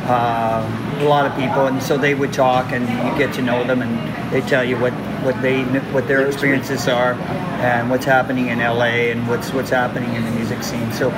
[0.08, 0.64] Um,
[1.02, 3.82] a lot of people, and so they would talk, and you get to know them,
[3.82, 4.94] and they tell you what
[5.24, 7.14] what they what their experiences are,
[7.60, 10.92] and what's happening in LA, and what's what's happening in the music scene.
[10.94, 11.10] So,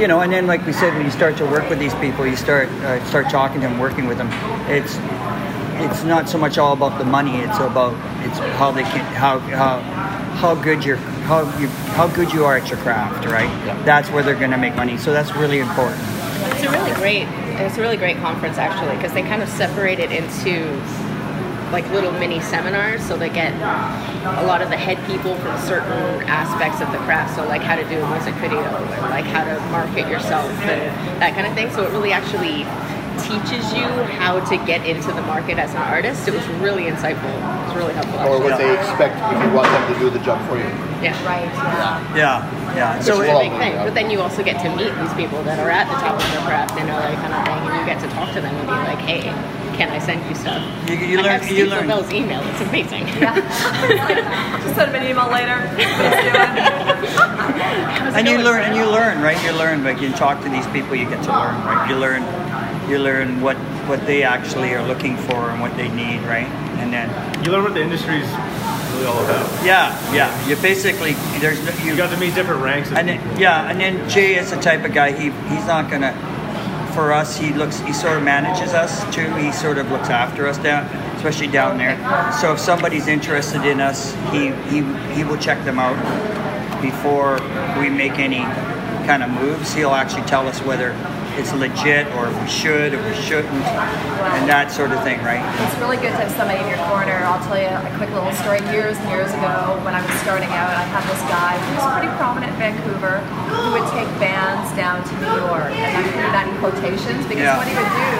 [0.00, 2.26] you know, and then like we said, when you start to work with these people,
[2.26, 4.30] you start uh, start talking to them, working with them.
[4.70, 4.96] It's
[5.82, 7.36] it's not so much all about the money.
[7.40, 7.92] It's about
[8.26, 9.80] it's how they can how how
[10.40, 13.50] how good you're how you how good you are at your craft, right?
[13.84, 14.96] That's where they're going to make money.
[14.96, 16.00] So that's really important.
[16.52, 17.26] It's a really great,
[17.66, 20.70] it's a really great conference actually because they kind of separate it into
[21.72, 23.04] like little mini seminars.
[23.06, 27.36] So they get a lot of the head people from certain aspects of the craft.
[27.36, 28.62] So like how to do a music video
[29.08, 31.70] like how to market yourself and that kind of thing.
[31.70, 32.64] So it really actually
[33.22, 33.86] teaches you
[34.20, 36.26] how to get into the market as an artist.
[36.28, 37.30] It was really insightful.
[37.30, 38.18] It was really helpful.
[38.20, 40.68] Or what they expect if you want them to do the job for you.
[41.00, 41.16] Yeah.
[41.24, 41.48] Right.
[41.48, 42.16] Yeah.
[42.16, 43.00] Yeah, yeah.
[43.00, 43.72] So So it's a big thing.
[43.76, 46.26] But then you also get to meet these people that are at the top of
[46.32, 48.54] their craft and all that kind of thing, and you get to talk to them
[48.54, 49.22] and be like, "Hey,
[49.78, 51.88] can I send you stuff?" You- you I learn- have you learn.
[51.88, 52.42] Lavelle's email.
[52.52, 53.08] It's amazing.
[53.16, 53.34] Yeah.
[54.62, 55.56] Just send him an email later.
[55.78, 58.14] Let's do it.
[58.18, 60.94] and you learn and you learn right you learn like you talk to these people
[60.96, 62.22] you get to learn right you learn
[62.90, 63.56] you learn what
[63.88, 66.46] what they actually are looking for and what they need right?
[66.82, 67.08] And then
[67.44, 68.26] You learn what the industry's
[68.92, 69.48] really all about.
[69.64, 70.30] yeah yeah.
[70.48, 74.08] You basically there's no- You got to meet different ranks and then, yeah and then
[74.08, 76.12] jay is the type of guy he he's not gonna
[76.94, 79.28] for us he looks he sort of manages us too.
[79.36, 80.84] He sort of looks after us down
[81.16, 81.96] especially down there.
[82.40, 84.78] So if somebody's interested in us he he,
[85.14, 85.96] he will check them out
[86.82, 87.38] before
[87.78, 88.42] we make any
[89.06, 89.72] kind of moves.
[89.74, 90.90] He'll actually tell us whether
[91.38, 95.40] it's legit or if we should or we shouldn't and that sort of thing right
[95.62, 97.14] It's really good to have somebody in your corner.
[97.26, 98.58] I'll tell you a quick little story.
[98.74, 101.86] Years and years ago, when I was starting out, I had this guy who was
[101.96, 105.72] pretty prominent in Vancouver who would take bands down to New York.
[105.74, 107.58] And I'm putting that in quotations because Yeah.
[107.58, 108.12] what he would do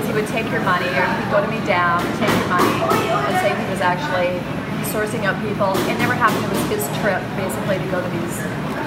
[0.00, 2.76] is he would take your money, or he'd go to me down, take your money,
[3.28, 4.38] and say he was actually
[4.94, 5.70] sourcing out people.
[5.90, 6.44] It never happened.
[6.46, 8.36] It was his trip, basically, to go to these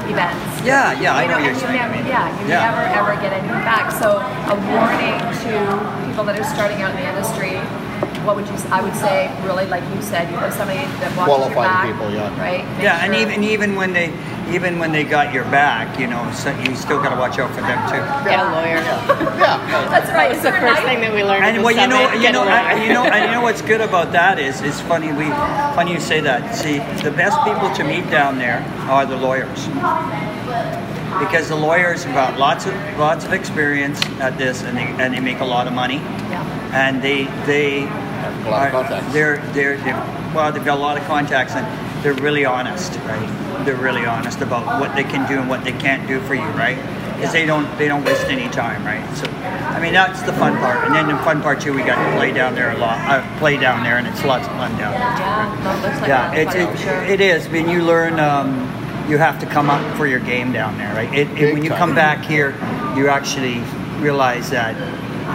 [0.09, 0.41] events.
[0.65, 2.69] Yeah, yeah, I You know what you're you never- yeah, you yeah.
[2.71, 3.91] never ever get anything back.
[3.91, 5.51] So a warning to
[6.07, 7.57] people that are starting out in the industry.
[8.23, 8.55] What would you?
[8.71, 11.85] I would say, really, like you said, you have somebody that watches your Qualified back,
[11.91, 12.39] people, yeah.
[12.39, 12.63] right?
[12.79, 14.07] Make yeah and sure- even even when they
[14.49, 17.49] even when they got your back you know so you still got to watch out
[17.55, 18.79] for them too Get a lawyer.
[18.83, 19.57] Yeah.
[19.89, 20.29] that's right.
[20.29, 21.43] That was the Is there a first night- thing that we learned.
[21.45, 22.51] And well, you know, you know, lawyer.
[22.71, 25.11] and you know, and you know what's good about that is, it's funny.
[25.11, 25.27] We,
[25.75, 26.55] funny you say that.
[26.55, 29.67] See, the best people to meet down there are the lawyers,
[31.19, 35.13] because the lawyers have got lots of lots of experience at this, and they and
[35.13, 35.97] they make a lot of money,
[36.31, 36.43] Yeah.
[36.73, 39.13] and they they A lot of are- contacts.
[39.13, 41.65] they're they're they're well, they've got a lot of contacts, and
[42.03, 43.29] they're really honest, right?
[43.65, 46.41] They're really honest about what they can do and what they can't do for you,
[46.51, 46.77] right?
[47.15, 49.03] Because they don't they don't waste any time, right?
[49.15, 50.85] So, I mean, that's the fun part.
[50.85, 52.97] And then the fun part too, we got to play down there a lot.
[53.09, 54.99] Uh, play down there, and it's lots of fun down there.
[54.99, 57.03] Yeah, no, it looks like Yeah, it's, fun, it, sure.
[57.03, 57.47] it is.
[57.47, 58.19] I mean, you learn.
[58.19, 58.69] Um,
[59.09, 61.13] you have to come up for your game down there, right?
[61.13, 62.51] It, it, when you come back here,
[62.95, 63.59] you actually
[64.01, 64.75] realize that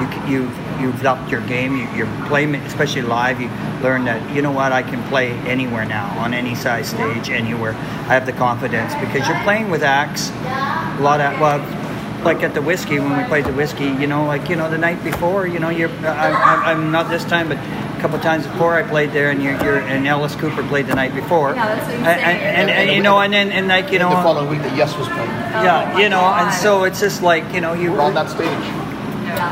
[0.01, 0.49] you c- you
[0.81, 1.77] you've upped your game.
[1.77, 3.41] You, you're playing, especially live.
[3.41, 3.49] You
[3.83, 7.73] learn that you know what I can play anywhere now on any size stage, anywhere.
[7.73, 10.31] I have the confidence because you're playing with acts.
[10.31, 11.59] A lot of well,
[12.25, 13.87] like at the Whisky when we played the Whisky.
[13.87, 15.47] You know, like you know the night before.
[15.47, 17.59] You know, you're I, I, I'm not this time, but.
[17.59, 20.95] A couple times before I played there, and you're, you're and Alice Cooper played the
[20.95, 21.57] night before.
[21.57, 24.11] Yeah, that's what and, and, and, and you know, and then and like you know,
[24.11, 25.29] the following week, the Yes was playing.
[25.29, 28.88] yeah, you know, and so it's just like you know, you We're on that stage.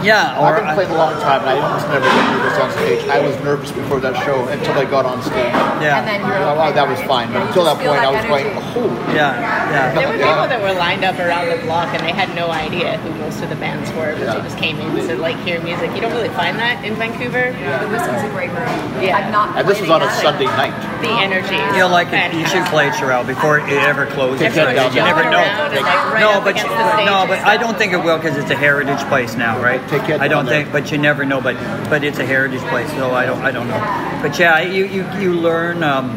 [0.03, 2.70] Yeah, or I've been playing a long time, and I almost never get nervous on
[2.72, 3.03] stage.
[3.09, 5.55] I was nervous before that show until I got on stage.
[5.82, 8.11] yeah, And then you're Well, okay, that was fine, but until that feel point, I
[8.11, 9.08] was that going, energy.
[9.08, 12.34] "Oh, yeah, There were people that were lined up around the block and they had
[12.34, 14.34] no idea who most of the bands were, but Yeah.
[14.34, 15.90] they just came in to like hear music.
[15.94, 17.52] You don't really find that in Vancouver.
[17.52, 18.68] The Whisky's a great room.
[19.00, 19.16] Yeah.
[19.18, 20.10] I've not And this was on a it.
[20.12, 20.72] Sunday night.
[21.02, 21.58] The energy.
[21.76, 22.34] You'll like it.
[22.34, 24.40] You should play it, Sherelle, before it ever closes.
[24.40, 24.94] Take down.
[24.94, 25.38] You never know.
[25.38, 26.68] and, like, right no, but you-
[27.04, 29.80] no, but I don't think it will because it's a heritage place now, right?
[29.88, 30.54] Take it I don't down there.
[30.62, 31.40] think, but you never know.
[31.40, 31.56] But
[31.90, 33.80] but it's a heritage place, so I don't I don't know.
[34.22, 35.82] But yeah, you you you learn.
[35.82, 36.16] Um,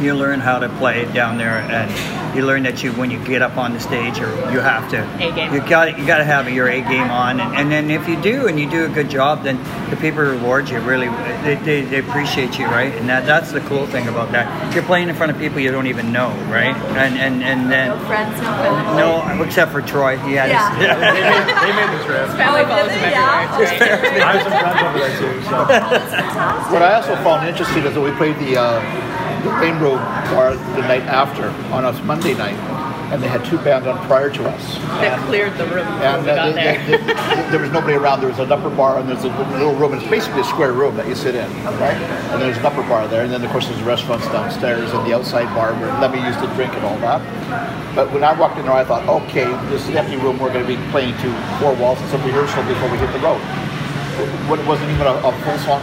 [0.00, 3.18] you learn how to play it down there, and you learn that you when you
[3.24, 5.02] get up on the stage, or you have to.
[5.16, 5.52] A game.
[5.54, 8.20] You got you got to have your A game on, and, and then if you
[8.20, 9.56] do and you do a good job, then
[9.90, 10.78] the people reward you.
[10.80, 11.08] Really,
[11.42, 12.92] they, they, they appreciate you, right?
[12.92, 14.74] And that that's the cool thing about that.
[14.74, 16.74] You're playing in front of people you don't even know, right?
[16.96, 17.88] And and and then.
[17.88, 18.96] No friends, no family.
[19.38, 20.16] No, except for Troy.
[20.18, 20.74] He had Yeah.
[20.76, 22.28] his, They made, they made the trip.
[22.36, 23.16] Family Oh, follows did them they?
[23.16, 24.18] everywhere.
[24.18, 24.28] Yeah.
[24.28, 25.42] I have some friends over there too.
[25.48, 26.72] So.
[26.72, 28.80] What I also found interesting is that we played the, uh,
[29.42, 29.96] the Rainbow
[30.34, 32.56] Bar the night after on a Monday night,
[33.12, 34.74] and they had two bands on prior to us.
[35.00, 36.86] That cleared the room And uh, they- there.
[36.86, 38.20] they- they- there was nobody around.
[38.20, 39.94] There was an upper bar and there's a little room.
[39.94, 41.48] It's basically a square room that you sit in,
[41.80, 41.96] right?
[42.32, 45.14] And there's an upper bar there, and then of course there's restaurants downstairs and the
[45.14, 47.22] outside bar where Lemmy used to drink and all that.
[47.94, 50.38] But when I walked in there, I thought, okay, this is an empty room.
[50.38, 53.18] We're going to be playing to four walls and some rehearsal before we hit the
[53.20, 53.40] road.
[54.48, 55.80] When it wasn't even a, a full song,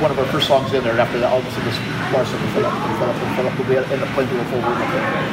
[0.00, 0.92] one of our first songs in there.
[0.92, 1.78] And after that, all of a sudden, this
[2.12, 3.58] bar started to fill up and fill up and fill up.
[3.58, 4.78] And we ended up playing to a full room.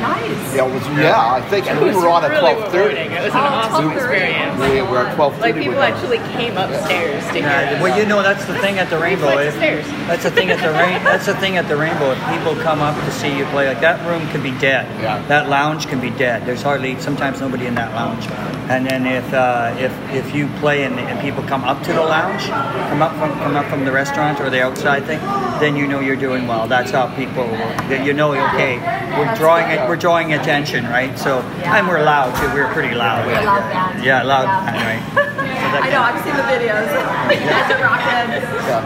[0.02, 0.56] Nice.
[0.56, 1.68] Yeah, it was, yeah, I think.
[1.68, 2.74] And we were on at really 12:30.
[2.74, 3.12] rewarding.
[3.12, 4.60] It was an Oh, awesome experience.
[4.60, 5.40] We were at 12:30.
[5.42, 7.42] Like people we- actually came upstairs to hear.
[7.46, 7.82] Yeah, us.
[7.82, 9.26] well, you know that's the thing at the Rainbow.
[9.34, 11.02] like the that's the thing at the rain.
[11.06, 12.12] That's the thing at the Rainbow.
[12.12, 14.86] If people come up to see you play, like that room can be dead.
[15.02, 15.26] Yeah.
[15.28, 16.46] That lounge can be dead.
[16.46, 18.26] There's hardly sometimes nobody in that lounge.
[18.68, 22.02] And then if uh, if if you play and, and people come up to the
[22.02, 22.44] lounge,
[22.90, 25.20] come up from come up from the restaurant or the outside thing,
[25.60, 26.68] then you know you're doing well.
[26.68, 27.46] That's how people.
[27.90, 28.78] That you know, okay,
[29.18, 29.88] we're drawing it.
[29.88, 31.18] We're drawing attention, right?
[31.20, 32.48] So and we're loud too.
[32.54, 33.28] We're pretty loud.
[33.28, 34.04] We're loud band.
[34.04, 35.26] Yeah, loud band, right?
[35.76, 36.88] I know, I've seen the videos.
[37.36, 38.26] You guys are rocking.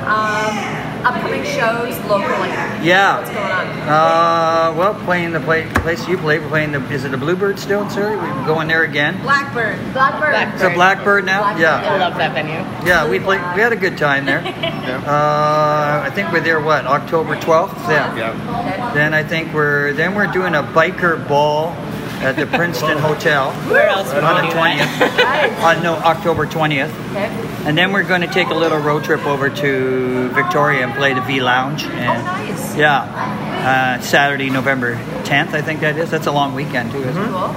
[0.10, 2.50] Um, upcoming shows locally.
[2.86, 3.18] Yeah.
[3.20, 3.68] What's going on?
[3.89, 7.58] Uh, well, playing the play, place you play, we're playing the, is it the Bluebird
[7.60, 8.16] still in Surrey?
[8.16, 9.22] We're going there again.
[9.22, 9.78] Blackbird.
[9.93, 10.54] Blackbird.
[10.54, 11.41] It's a Blackbird now?
[11.41, 11.93] Blackbird, Yeah.
[11.93, 12.60] I love that venue.
[12.88, 14.39] Yeah, we played, we had a good time there.
[14.89, 17.76] Uh, I think we're there, what, October 12th?
[17.89, 18.16] Yeah.
[18.16, 18.93] Yeah.
[18.93, 21.76] Then I think we're, then we're doing a biker ball
[22.22, 25.50] at the Princeton Hotel Where else on the do that?
[25.60, 25.64] 20th.
[25.78, 26.90] On, no, October 20th.
[27.12, 27.26] Okay.
[27.68, 31.14] And then we're going to take a little road trip over to Victoria and play
[31.14, 31.84] the V Lounge.
[31.86, 32.76] Oh, And nice.
[32.76, 36.10] Yeah, uh, Saturday, November 10th, I think that is.
[36.12, 37.28] That's a long weekend too, isn't it?
[37.28, 37.56] Cool.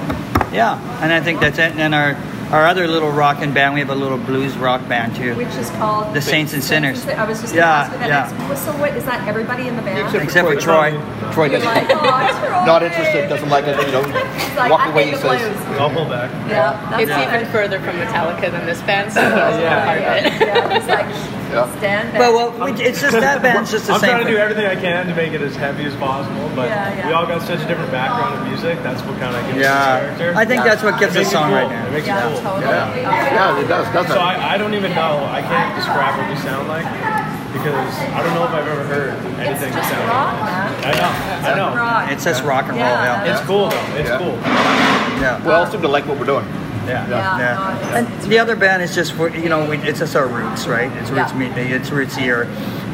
[0.55, 1.71] Yeah, and I think that's it.
[1.71, 2.15] And then our
[2.53, 5.34] our other little rock and band, we have a little blues rock band too.
[5.34, 7.07] Which is called The Saints and Sinners.
[7.07, 8.46] I was just Yeah, ask that yeah.
[8.46, 8.62] next.
[8.62, 9.26] So what is that?
[9.26, 10.05] Everybody in the band?
[10.07, 10.90] Except Except for Troy.
[11.32, 11.74] Troy You're doesn't.
[11.74, 12.66] like, oh, Troy.
[12.66, 13.28] Not interested.
[13.28, 13.76] Doesn't like it.
[13.86, 14.00] You know,
[14.57, 15.11] like, walk I away.
[15.11, 16.30] He says, "I'll pull back.
[16.50, 19.74] Yeah, that's It's even further from Metallica than this band, so he's Yeah.
[19.74, 20.46] not part of it.
[20.46, 21.78] Yeah, it's like Yeah.
[21.78, 22.20] stand back.
[22.20, 24.11] Well, well, we, it's just that band's just the I'm same.
[24.11, 26.96] trying to do everything I can to make it as heavy as possible, but Yeah,
[26.96, 27.07] yeah.
[27.09, 28.82] we all got such a different background in music.
[28.82, 30.32] That's what kind of gives Yeah, us character.
[30.36, 31.61] I think that's what gives It a song cool.
[31.61, 31.90] right It now.
[31.92, 32.42] makes yeah, it cool.
[32.42, 32.72] totally.
[32.72, 33.36] Yeah.
[33.36, 34.24] Yeah, it does, doesn't So it?
[34.24, 35.28] I, I don't even know.
[35.28, 36.88] I can't describe what we sound like
[37.53, 37.76] because
[38.16, 40.72] I don't know if I've ever heard anything It's just sound rock, like man.
[40.88, 41.12] I know.
[41.44, 41.76] I know.
[41.76, 42.11] Rock.
[42.12, 42.80] It's just rock and roll.
[42.80, 43.24] Yeah.
[43.24, 44.00] Yeah, It's cool though.
[44.00, 44.18] It's Yeah.
[44.18, 44.36] cool.
[45.20, 45.44] yeah.
[45.44, 46.46] We all seem to like what we're doing.
[46.87, 47.09] Yeah.
[47.09, 47.78] yeah, Yeah.
[47.80, 48.28] no, it And is.
[48.28, 50.91] the other band is just for you know we, it's just our roots, right?
[50.99, 51.39] It's roots Yeah.
[51.55, 52.45] me it's roots here,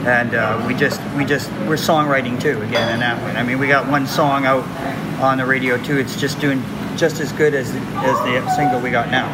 [0.07, 3.37] and uh, we just we just we're songwriting too again in that one.
[3.37, 4.65] I mean we got one song out
[5.21, 5.99] on the radio too.
[5.99, 6.63] It's just doing
[6.97, 9.29] just as good as as the single we got now.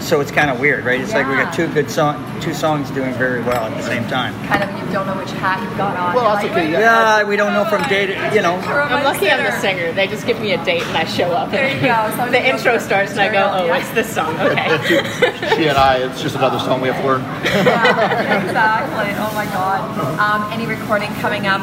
[0.00, 1.00] So it's kind of weird, right?
[1.00, 4.06] It's like we got two good song two songs doing very well at the same
[4.08, 4.32] time.
[4.46, 6.14] kind of you don't know which hat you've got on.
[6.14, 7.18] Well, You're that's like, okay, yeah.
[7.20, 8.54] Yeah, we don't know from day to you know.
[8.56, 9.92] I'm lucky I'm the singer?" singer.
[9.92, 11.50] They just give me a date and I show up.
[11.50, 12.12] There you go.
[12.16, 13.78] So the intro starts and I go, oh, yeah.
[13.78, 14.34] it's this song.
[14.50, 14.66] Okay.
[15.54, 17.20] she and I, it's just another song we have to learn.
[17.44, 19.14] Yeah, exactly.
[19.18, 19.80] Oh my God.
[20.18, 21.60] Um, any recording coming up?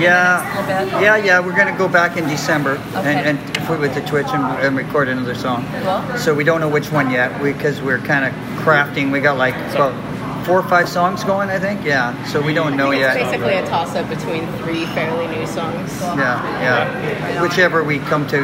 [0.00, 0.92] Yeah, bit?
[1.02, 1.40] yeah, yeah.
[1.40, 3.14] We're gonna go back in December Okay.
[3.14, 5.66] and, and put with the Twitch and, and record another song.
[5.82, 6.18] Cool.
[6.18, 9.12] So we don't know which one yet because we're kind of crafting.
[9.12, 9.92] We got like about
[10.48, 11.84] four or five songs going, I think.
[11.84, 12.24] Yeah.
[12.24, 13.16] So we don't know yet.
[13.16, 13.30] It's yet.
[13.32, 15.92] basically a toss up between three fairly new songs.
[16.00, 17.42] Yeah, yeah.
[17.42, 18.40] Whichever we come to.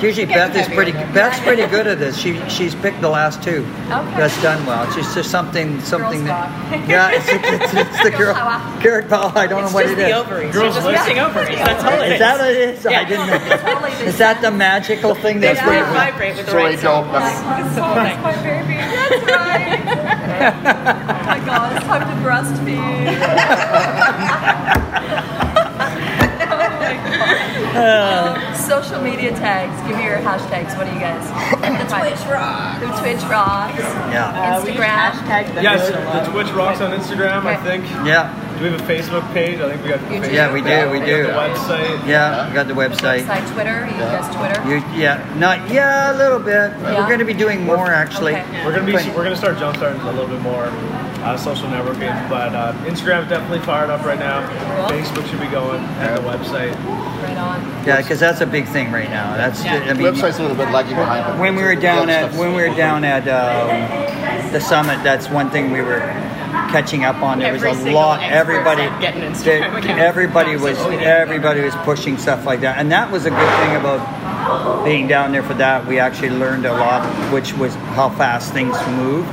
[0.00, 0.92] Usually Beth is pretty.
[0.92, 2.16] Beth's pretty good at this.
[2.16, 3.60] She she's picked the last two.
[3.64, 4.16] Okay.
[4.16, 4.84] That's done well.
[4.86, 6.48] It's just, just something something that.
[6.70, 6.84] power.
[6.94, 8.34] Yeah, it's, it's, it's the girl.
[8.34, 8.82] power.
[8.82, 9.32] Girl power.
[9.34, 10.06] I don't It's know what just it is.
[10.06, 10.52] the ovaries.
[10.52, 11.02] Girls You're just listen.
[11.02, 11.58] missing ovaries.
[11.58, 12.12] That's all it is.
[12.14, 12.86] Is that what it is?
[12.86, 13.08] I Yeah.
[13.08, 14.06] didn't know.
[14.06, 15.86] Is that the magical thing They that's just weird?
[15.86, 17.06] vibrate with the Sorry, right song.
[17.06, 17.12] Joe.
[17.12, 18.74] That's, That's my baby.
[18.76, 19.83] That's right.
[20.46, 23.20] Oh my God, it's time to breastfeed.
[27.76, 28.34] oh.
[28.36, 29.76] Um, social media tags.
[29.88, 30.76] Give me your hashtags.
[30.76, 31.24] What are you guys?
[31.60, 32.80] the Twitch rocks.
[32.80, 33.78] The Twitch rocks.
[33.78, 34.28] Yeah.
[34.28, 35.10] Uh, Instagram.
[35.10, 36.24] hashtag the Yes, road a lot.
[36.24, 37.44] the Twitch rocks on Instagram.
[37.44, 37.84] I think.
[38.06, 38.32] Yeah.
[38.64, 39.60] Do we have a Facebook page?
[39.60, 40.00] I think we got.
[40.00, 41.08] The Facebook Yeah, we do, we page.
[41.08, 41.22] do.
[41.24, 42.08] The website.
[42.08, 42.48] Yeah.
[42.48, 43.24] We got the website.
[43.24, 43.84] Website, Twitter.
[43.84, 44.58] You guys Twitter.
[44.66, 45.34] You, yeah.
[45.36, 45.68] Not.
[45.70, 46.12] Yeah.
[46.12, 46.72] A little bit.
[46.80, 46.98] Yeah?
[46.98, 48.32] We're going to be doing more actually.
[48.32, 48.64] Okay.
[48.64, 50.64] We're gonna be But- we're gonna start jumpstarting a little bit more
[51.24, 54.48] uh, social networking, but uh, Instagram is definitely fired up right now.
[54.48, 54.96] Cool.
[54.98, 56.72] Facebook should be going, and the website.
[57.22, 57.60] Right on.
[57.86, 59.36] Yeah, because that's a big thing right now.
[59.36, 59.62] That's.
[59.62, 59.74] Yeah.
[59.74, 61.38] I mean, website's a little bit lagging behind.
[61.38, 65.50] when we were down at when we were down at um, the summit, that's one
[65.50, 66.00] thing we were
[66.70, 67.38] catching up on.
[67.38, 68.22] There was a lot.
[68.22, 73.10] Everybody, said get an Instagram everybody was everybody was pushing stuff like that, and that
[73.10, 75.86] was a good thing about being down there for that.
[75.86, 79.26] We actually learned a lot, which was how fast things move.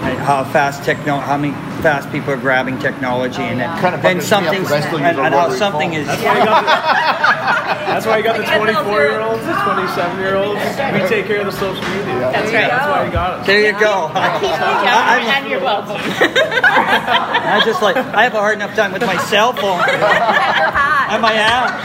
[0.00, 4.02] And how fast techno, how many fast people are grabbing technology, and then, Kind of
[4.02, 6.06] then buggers me up something's, because I still and, and how something is.
[6.06, 6.66] That's why you got the,
[7.92, 10.60] that's why you got the Like, I feel 24 year olds, the 27 year olds.
[10.60, 12.32] We take care of the social media.
[12.32, 12.70] That's There right.
[12.70, 13.46] That's why you got us.
[13.46, 14.10] There you go.
[14.14, 15.96] Yeah, and you're welcome.
[16.00, 21.34] I just like I have a hard enough time with my cell phone and my
[21.34, 21.76] app.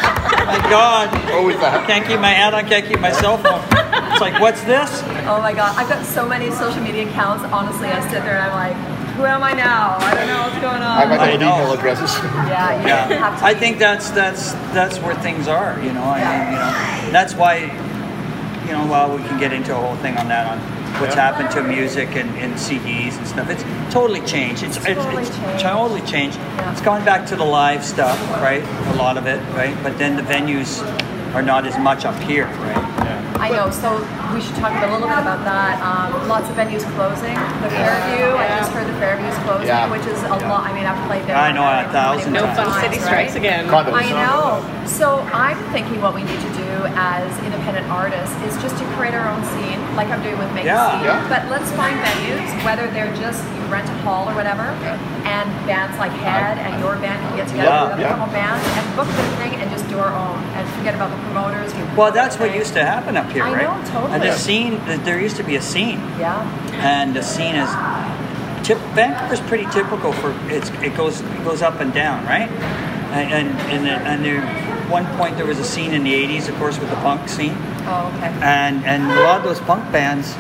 [0.46, 1.88] My God, Always I that.
[1.88, 2.66] can't keep my ad on.
[2.68, 3.62] Can't keep my cell phone.
[4.16, 5.04] It's like, what's this?
[5.28, 7.44] Oh my god, I've got so many social media accounts.
[7.52, 9.98] Honestly, I sit there and I'm like, who am I now?
[10.00, 10.98] I don't know what's going on.
[10.98, 11.56] I got I those know.
[11.60, 12.14] email addresses.
[12.24, 13.46] yeah, you Yeah, have to.
[13.46, 15.78] I think that's that's that's where things are.
[15.84, 17.58] You know, I mean, you know, that's why,
[18.66, 20.60] you know, well, we can get into a whole thing on that on
[21.02, 23.50] what's happened to music and, and CDs and stuff.
[23.50, 23.64] It's
[23.94, 24.64] totally changed.
[24.64, 25.60] It's it's, totally it's changed.
[25.62, 26.38] totally changed.
[26.38, 26.72] Yeah.
[26.72, 28.64] It's gone back to the live stuff, right?
[28.64, 29.76] A lot of it, right?
[29.84, 30.80] But then the venues
[31.36, 32.95] are not as much up here, right?
[33.40, 33.70] I know.
[33.70, 34.00] So
[34.34, 35.78] we should talk a little bit about that.
[35.84, 37.36] Um, lots of venues closing.
[37.62, 38.32] The Fairview.
[38.36, 39.92] I just heard the Fairview's closing, Yeah.
[39.92, 40.66] which is a lot.
[40.68, 41.36] I mean, I've played there.
[41.36, 43.06] I know, a many, thousand many No fun times, city right?
[43.30, 43.68] strikes again.
[43.68, 43.94] Condos.
[43.94, 44.64] I know.
[44.88, 49.14] So I'm thinking what we need to do as independent artists is just to create
[49.14, 50.92] our own scene, like I'm doing with Make Yeah.
[50.96, 51.04] Scene.
[51.06, 51.26] Yeah.
[51.28, 54.64] But let's find venues, whether they're just you rent a hall or whatever,
[55.28, 58.10] and bands like Head and your band can get together Yeah, with other yeah.
[58.16, 61.18] couple bands and book the thing and just do our own and forget about the
[61.32, 61.74] promoters.
[61.98, 63.64] Well, that's what used to happen up here, I right?
[63.64, 64.14] know, totally.
[64.14, 66.00] And the scene, there used to be a scene.
[66.20, 66.44] Yeah.
[66.84, 67.70] and the scene is
[68.66, 72.50] tip, Vancouver's pretty typical for it's it goes it goes up and down, right?
[73.16, 74.42] And and and, and there,
[74.90, 77.56] one point there was a scene in the '80s, of course, with the punk scene,
[77.88, 78.34] Oh, okay.
[78.44, 80.36] and and a lot of those punk bands,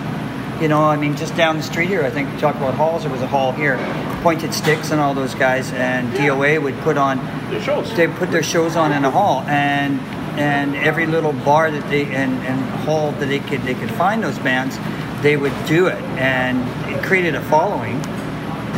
[0.62, 3.04] you know, I mean, just down the street here, I think you talk about halls.
[3.04, 3.78] There was a hall here,
[4.22, 7.18] Pointed Sticks, and all those guys, and DOA would put on
[7.52, 7.96] The shows.
[7.96, 10.00] they put their shows on in a hall and
[10.38, 14.22] and every little bar that they and, and hall that they could they could find
[14.22, 14.78] those bands
[15.22, 16.58] they would do it and
[16.94, 18.02] it created a following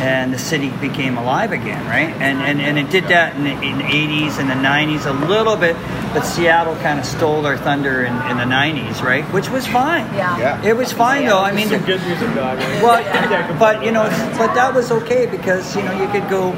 [0.00, 2.46] and the city became alive again right and mm-hmm.
[2.46, 5.56] and, and it did that in the, in the 80s and the 90s a little
[5.56, 5.76] bit
[6.14, 10.04] but seattle kind of stole their thunder in, in the 90s right which was fine
[10.14, 10.38] Yeah.
[10.38, 10.62] Yeah.
[10.64, 12.58] it was fine though i mean Some good music, dog.
[12.58, 12.82] man.
[12.82, 14.04] well, Can't but you know,
[14.38, 16.52] but that was okay because you know you could go.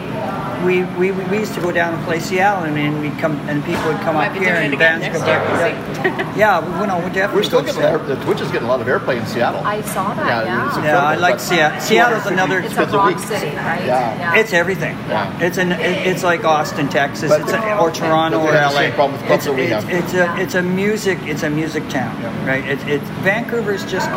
[0.64, 3.82] We, we, we used to go down and play Seattle, and we'd come and people
[3.84, 6.36] would come Might up here and it bands come back.
[6.36, 8.16] Yeah, we, no, we're definitely We're still going to getting Seattle.
[8.16, 9.60] the Twitch is getting a lot of airplay in Seattle.
[9.60, 10.68] I saw that, yeah.
[10.68, 11.80] it's Yeah, I like Seattle.
[11.80, 12.58] Seattle's another.
[12.60, 13.18] It's a Kids a rock week.
[13.18, 13.84] city, right?
[13.84, 14.34] Yeah.
[14.36, 14.96] It's everything.
[15.08, 15.40] Yeah.
[15.42, 15.72] It's an.
[15.72, 17.30] It, it's like Austin, Texas.
[17.30, 18.80] But- it's a, oh, or Toronto or they have the LA.
[18.82, 19.90] same problem with it's, that we it's, have.
[19.90, 22.14] it's a it's a music it's a music town,
[22.46, 22.64] right?
[22.64, 24.08] It's it's Vancouver's just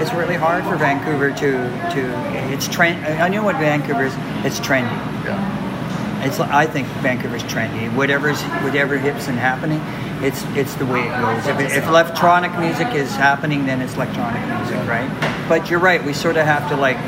[0.00, 1.50] it's really hard for Vancouver to
[1.94, 3.04] to it's trend.
[3.20, 4.14] I know what Vancouver is.
[4.44, 4.90] It's trendy.
[5.24, 5.57] Yeah.
[6.20, 7.92] It's I think Vancouver's trendy.
[7.94, 9.80] Whatever's whatever hips and happening,
[10.24, 11.46] it's it's the way it goes.
[11.46, 15.08] If, if electronic music is happening, then it's electronic music, right?
[15.48, 16.02] But you're right.
[16.04, 16.98] We sort of have to like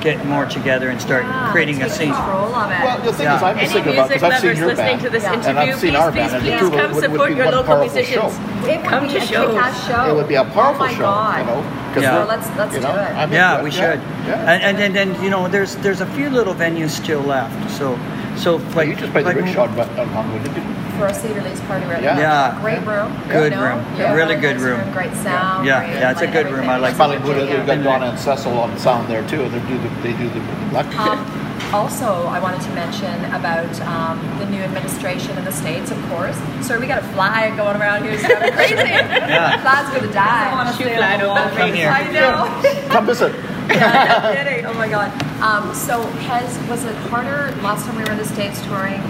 [0.00, 2.12] get more together and start Yeah, creating a scene.
[2.12, 2.84] of it.
[2.84, 3.36] Well, the thing Yeah.
[3.36, 5.32] is, I'm just thinking about because I've seen lovers your listening band, to this Yeah.
[5.32, 7.28] and interview, I've seen please, our please, band, and the please come would, would support
[7.30, 8.14] be your local musicians.
[8.14, 8.26] show.
[8.68, 9.86] It would Come be to a shows.
[9.86, 10.04] show.
[10.10, 11.38] It would be a powerful oh my show, God.
[11.40, 11.62] you know.
[11.92, 12.10] 'cause Yeah.
[12.12, 13.16] So we're- let's let's you do it.
[13.16, 13.72] I'm Yeah, we it.
[13.74, 14.00] should.
[14.26, 14.34] Yeah.
[14.52, 17.70] And, and and then you know, there's there's a few little venues still left.
[17.72, 17.98] So
[18.38, 20.74] so Well, like you just played the like- rickshaw at at Longwood, didn't you?
[20.98, 22.14] for a CD release party right Yeah.
[22.14, 22.20] now.
[22.20, 22.58] Yeah.
[22.60, 23.12] Great room.
[23.28, 23.76] Good you know?
[23.76, 23.86] room.
[23.96, 24.92] Yeah, Really good nice room.
[24.92, 25.64] Great sound.
[25.64, 26.68] Yeah, great yeah, it's a light, good room.
[26.68, 27.66] I like Smiling it.
[27.66, 29.48] They've got Donna and Cecil on sound there too.
[29.48, 30.98] They do the they do the electric.
[30.98, 31.24] Um,
[31.72, 36.36] also, I wanted to mention about um, the new administration in the states, of course.
[36.62, 38.12] So we got a flag going around here.
[38.14, 38.74] It's kind of crazy.
[39.28, 39.60] Yeah.
[39.60, 40.72] Flag's gonna die.
[40.78, 41.90] Shoot flag over Come here.
[41.90, 42.88] I know.
[42.88, 43.34] Come visit.
[43.68, 44.66] Yeah, no kidding.
[44.66, 45.10] Oh my god.
[45.42, 49.00] Um, so has was it harder last time we were in the states touring?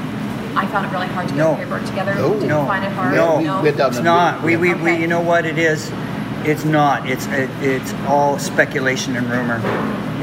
[0.57, 1.51] I found it really hard to get No.
[1.53, 2.15] the paperwork together.
[2.15, 2.33] No.
[2.35, 2.67] Did you No.
[2.67, 3.15] find it hard?
[3.15, 3.37] No.
[3.37, 4.43] We- we It's not.
[4.43, 5.91] We, we, we you know what it is?
[6.45, 7.09] It's not.
[7.09, 9.61] It's it, it's all speculation and rumor.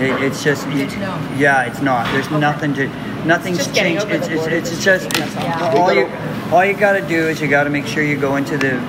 [0.02, 1.30] It, it's just Good to know.
[1.38, 1.64] yeah.
[1.64, 2.12] It's not.
[2.12, 2.88] There's nothing to
[3.26, 4.06] nothing's just getting changed.
[4.08, 5.84] over It's, the it's, it's, just speaking, it's, that's all.
[5.84, 6.10] all you
[6.52, 8.80] all you got to do is you got to make sure you go into the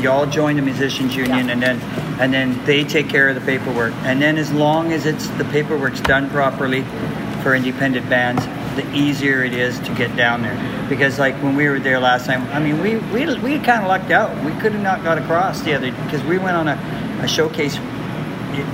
[0.00, 1.52] you all join the musicians union Yeah.
[1.52, 1.80] and then
[2.18, 3.92] and then they take care of the paperwork.
[4.02, 6.82] And then as long as it's the paperwork's done properly
[7.42, 8.44] for independent bands
[8.76, 10.86] the easier it is to get down there.
[10.88, 13.88] Because like when we were there last time i mean we we, we kind of
[13.88, 14.32] lucked out.
[14.44, 17.76] We could have not got across the other because we went on a, a showcase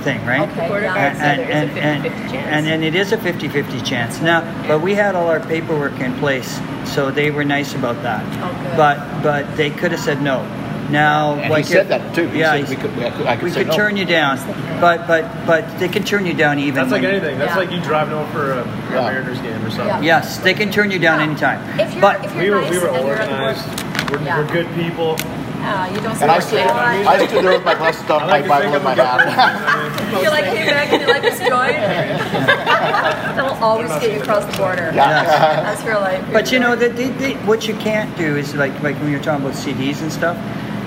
[0.03, 0.49] thing right?
[0.49, 0.67] Okay.
[0.67, 0.95] Border yeah.
[0.95, 4.19] guards said and, and, and, and and it is a 50-50 chance.
[4.21, 8.23] Now but we had all our paperwork in place so they were nice about that.
[8.43, 8.77] Oh, good.
[8.77, 10.43] but but they could have said no
[10.89, 12.27] now And like he said if- that too.
[12.29, 13.75] He yeah said we could, we could, I could we could no.
[13.75, 14.37] turn you down
[14.79, 17.37] but but but they can turn you down even That's like when- anything.
[17.39, 17.57] That's Yeah.
[17.57, 19.01] like you driving over for a, a Yeah.
[19.11, 19.87] Mariners game or something.
[19.87, 20.19] Yeah.
[20.19, 22.71] yes they can turn you down anytime If you're, but if you're We were nice
[22.71, 24.11] we were and you're at the organized.
[24.11, 24.37] We're, Yeah.
[24.39, 25.17] we're good people.
[25.65, 26.59] Yeah, you don't And I stood.
[26.59, 29.23] I stood there with my glasses down, I my like Bible in my I'm a
[29.23, 29.95] good hand.
[29.97, 30.21] person.
[30.21, 31.75] You're like, hey Meg, can you like this joint?
[33.35, 34.91] That'll always get you across the border.
[34.93, 35.23] Yeah.
[35.63, 36.23] That's real life.
[36.31, 39.21] But you know that they, they, what you can't do is like like when you're
[39.21, 40.37] talking about CDs and stuff,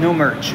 [0.00, 0.52] no merch.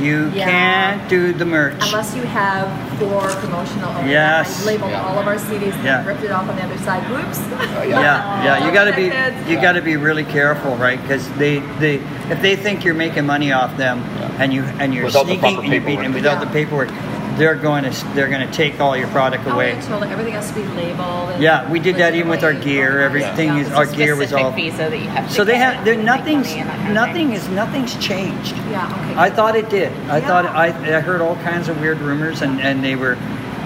[0.00, 0.44] You Yeah.
[0.44, 1.74] can't do the merch.
[1.80, 4.10] Unless you have four promotional owners.
[4.10, 4.62] Yes.
[4.62, 5.00] I labeled Yeah.
[5.02, 6.04] all of our CDs and Yeah.
[6.06, 7.02] ripped it off on the other side.
[7.10, 7.40] Whoops.
[7.88, 8.66] yeah, yeah.
[8.66, 9.10] You got to be
[9.50, 11.00] you got to be really careful, right?
[11.00, 12.00] Because they they
[12.30, 14.02] if they think you're making money off them
[14.38, 16.44] and you and you're Without sneaking and you're beating without Yeah.
[16.44, 16.88] the paperwork,
[17.36, 19.72] they're going to they're going to take all your product away.
[19.74, 20.10] yeah, totally.
[20.12, 21.40] Everything has to be labeled.
[21.40, 23.02] Yeah, we did that even with our gear.
[23.04, 23.26] organized.
[23.38, 23.76] Everything is Yeah.
[23.76, 24.50] our gear was all.
[24.52, 26.88] visa that you have to So they have there and nothing's money and that kind
[26.88, 28.54] of nothing is nothing's changed.
[28.70, 29.14] Yeah, okay.
[29.20, 29.92] I thought it did.
[30.08, 30.26] I Yeah.
[30.26, 33.14] thought I, I heard all kinds of weird rumors, and, and they were,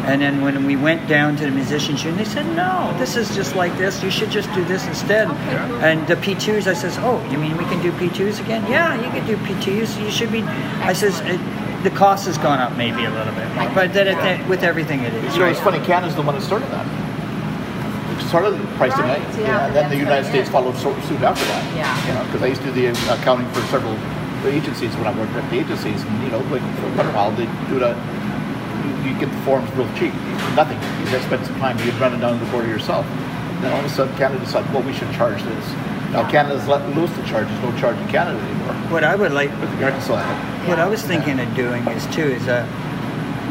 [0.06, 3.34] and then when we went down to the musicians union, they said, no, this is
[3.36, 4.02] just like this.
[4.02, 5.28] You should just do this instead.
[5.28, 5.76] Okay, cool.
[5.84, 8.64] And the P2s, I says, oh, you mean we can do P2s again?
[8.70, 10.00] Yeah, you can do P2s.
[10.02, 10.42] You should be.
[10.42, 11.38] I says, it,
[11.82, 15.00] the cost has gone up maybe a little bit, more, but then it, with everything
[15.00, 15.32] it is.
[15.32, 15.52] You know, right?
[15.52, 15.78] it's funny.
[15.84, 16.84] Canada's the one that started that.
[16.84, 21.20] It started pricing Right, it, yeah, and then the United what it States followed suit
[21.22, 21.64] after that.
[21.76, 21.88] Yeah.
[22.06, 23.96] You know, because I used to do the uh, accounting for several
[24.44, 27.32] agencies when I worked at the agencies, and you know, like for quite a while,
[27.32, 27.96] they do that.
[28.84, 30.12] You, you get the forms real cheap,
[30.56, 30.76] nothing.
[31.00, 33.06] You just spend some time, you run it down to the border yourself.
[33.60, 35.66] Then all of a sudden, Canada decided, well, we should charge this.
[36.12, 37.46] Now Canada's let loose the charge.
[37.48, 38.74] There's no charge in Canada anymore.
[38.90, 40.68] What I would like, But the Arkansas had it.
[40.68, 42.66] What I was thinking of doing is too is uh,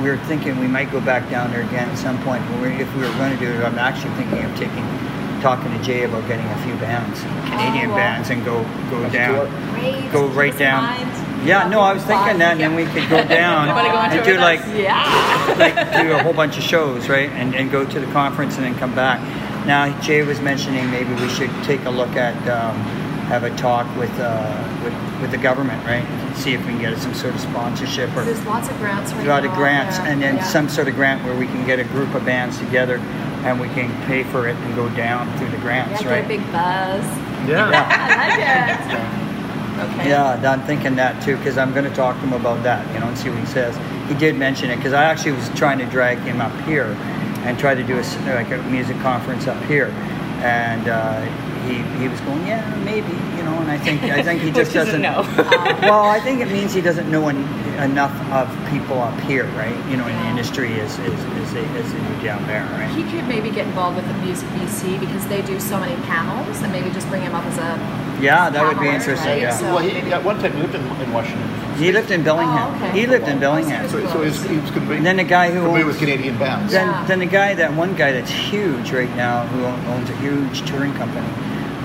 [0.03, 2.43] we were thinking we might go back down there again at some point.
[2.51, 4.83] When we if we were going to do it, I'm actually thinking of taking,
[5.41, 7.95] talking to Jay about getting a few bands, Canadian Oh, wow.
[7.97, 9.45] bands, and go go Let's down,
[9.79, 10.83] do go right down.
[10.83, 11.47] mind.
[11.47, 14.35] Yeah, no, I was thinking that, and then we could go down go and do
[14.37, 14.59] like?
[14.75, 15.55] Yeah.
[15.57, 17.29] like do a whole bunch of shows, right?
[17.29, 19.19] And and go to the conference and then come back.
[19.65, 22.75] Now Jay was mentioning maybe we should take a look at um,
[23.29, 26.05] have a talk with uh, with with the government, right?
[26.35, 29.25] See if we can get some sort of sponsorship or There's lots of grants right
[29.25, 30.07] a lot now of out grants there.
[30.07, 30.43] and then Yeah.
[30.43, 32.97] some sort of grant where we can get a group of bands together
[33.45, 36.25] and we can pay for it and go down through the Yeah, grants, get right?
[36.25, 37.03] a big buzz.
[37.47, 37.69] Yeah.
[37.73, 38.39] I like
[39.15, 39.29] it.
[39.79, 40.09] Okay.
[40.09, 42.99] Yeah, I'm thinking that too because I'm going to talk to him about that, you
[42.99, 43.77] know, and see what he says.
[44.09, 46.97] He did mention it because I actually was trying to drag him up here
[47.45, 49.87] and tried to do a s- like a music conference up here,
[50.41, 51.21] and uh,
[51.65, 54.71] he he was going, yeah, maybe, you know, and I think I think he just
[54.73, 55.21] Which is doesn't no.
[55.81, 57.37] well, I think it means he doesn't know en-
[57.83, 59.75] enough of people up here, right?
[59.89, 62.89] You know, in the industry as as as they, as they do down there, right?
[62.95, 66.61] He could maybe get involved with the Music BC because they do so many panels
[66.61, 67.99] and maybe just bring him up as a.
[68.21, 69.29] Yeah, that would be interesting.
[69.29, 69.41] right?
[69.43, 69.55] Yeah.
[69.57, 71.47] So Well, he, maybe- at one time he lived in, in Washington,
[71.79, 72.73] He lived in Bellingham.
[72.73, 72.99] Oh, okay.
[72.99, 73.87] He lived in Bellingham.
[73.89, 76.37] so, so he was, he was And then the guy who familiar owns, with Canadian
[76.37, 76.71] bands.
[76.73, 77.05] then, Yeah.
[77.05, 80.93] then the guy, that one guy that's huge right now, who owns a huge touring
[80.93, 81.27] company.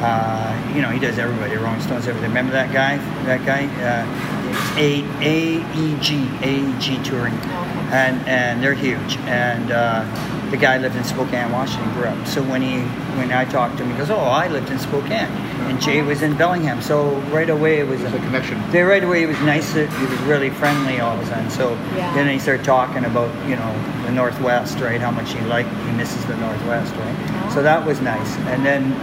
[0.02, 2.28] Uh, you know, he does everybody, Rolling Stones, everything.
[2.30, 2.96] Remember that guy?
[3.24, 3.64] That guy?
[3.80, 4.04] Uh,
[4.76, 7.32] A A E G A G Touring,
[7.90, 9.16] and and they're huge.
[9.26, 10.04] And uh,
[10.50, 12.26] the guy lived in Spokane, Washington, grew up.
[12.26, 12.80] So when he
[13.18, 15.28] when I talked to him, he goes, "Oh, I lived in Spokane,"
[15.68, 16.80] and Jay was in Bellingham.
[16.82, 18.60] So right away it was There's a connection.
[18.70, 19.72] they right away he was nice.
[19.72, 21.50] He was really friendly all of a sudden.
[21.50, 22.12] So Yeah.
[22.14, 23.74] then he started talking about you know
[24.06, 25.00] the Northwest, right?
[25.00, 27.16] How much he liked he misses the Northwest, right?
[27.46, 27.54] Oh.
[27.54, 28.36] So that was nice.
[28.48, 28.94] And then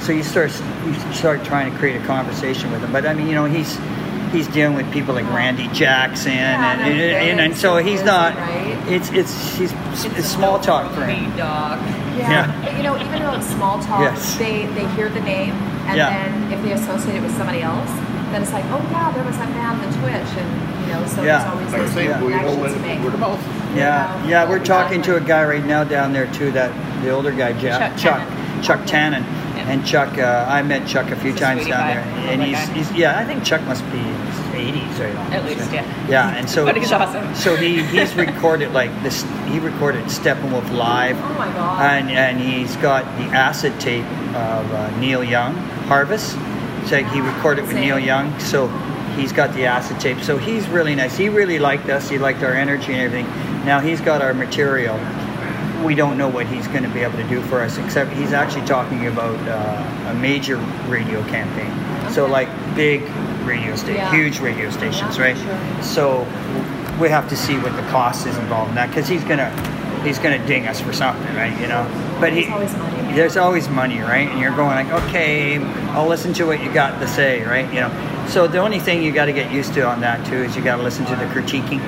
[0.00, 0.50] so you start
[0.86, 2.92] you start trying to create a conversation with him.
[2.92, 3.78] But I mean, you know, he's
[4.30, 8.02] he's dealing with people like Randy Jackson, Yeah, and, they're and, and, and so he's
[8.02, 8.34] not.
[8.36, 8.76] right?
[8.88, 9.72] It's it's he's
[10.04, 11.24] it's, small talk for him.
[11.36, 11.78] dog.
[12.16, 12.30] Yeah.
[12.30, 12.62] Yeah.
[12.64, 14.36] But, you know, even though it's small talk, Yes.
[14.38, 15.52] they, they hear the name,
[15.86, 16.10] and Yeah.
[16.10, 17.90] then if they associate it with somebody else,
[18.32, 21.22] then it's like, oh yeah, there was that man, the Twitch, and you know, so
[21.22, 21.38] Yeah.
[21.38, 22.18] there's always Like I those say, Yeah.
[22.20, 23.00] know, connections to when, make.
[23.04, 23.40] word of mouth.
[23.76, 24.28] Yeah, Yeah.
[24.28, 26.50] yeah, we're talking to a guy right now down there too.
[26.52, 26.72] That
[27.02, 28.28] the older guy, Jack, Chuck Chuck,
[28.62, 29.22] Chuck Tannen,
[29.56, 29.68] Yeah.
[29.70, 30.18] and Chuck.
[30.18, 31.94] Uh, I met Chuck a few He's times sweetie down pie.
[31.94, 32.72] there, and he's, guy.
[32.74, 33.18] he's yeah.
[33.18, 34.17] I think Chuck must be in his
[34.58, 35.36] 80s right now.
[35.36, 36.08] At least, yeah.
[36.08, 37.34] Yeah, and so But he's awesome.
[37.34, 39.22] So he he's recorded like this.
[39.46, 41.16] He recorded Steppenwolf live.
[41.16, 41.82] Oh my God.
[41.82, 44.04] And and he's got the acetate
[44.34, 45.54] of uh, Neil Young,
[45.86, 46.32] Harvest.
[46.88, 48.38] So he recorded with Neil Young.
[48.40, 48.68] So
[49.16, 50.22] he's got the acetate.
[50.24, 51.16] So he's really nice.
[51.16, 52.08] He really liked us.
[52.08, 53.26] He liked our energy and everything.
[53.64, 54.98] Now he's got our material.
[55.84, 58.32] We don't know what he's going to be able to do for us, except he's
[58.32, 60.56] actually talking about uh, a major
[60.88, 61.70] radio campaign.
[62.12, 63.02] So like big
[63.48, 64.10] radio stations, Yeah.
[64.12, 65.36] huge radio stations, Yeah, right?
[65.36, 65.82] sure.
[65.82, 66.26] So
[67.00, 69.50] we have to see what the cost is involved in that because he's gonna
[70.04, 71.58] he's gonna ding us for something, right?
[71.60, 71.86] You know.
[72.20, 73.14] But he always money.
[73.14, 74.28] there's always money, right?
[74.28, 75.58] And you're going like, okay,
[75.94, 77.66] I'll listen to what you got to say, right?
[77.72, 77.90] You know.
[78.28, 80.62] So the only thing you got to get used to on that too is you
[80.62, 81.80] got to listen to the critiquing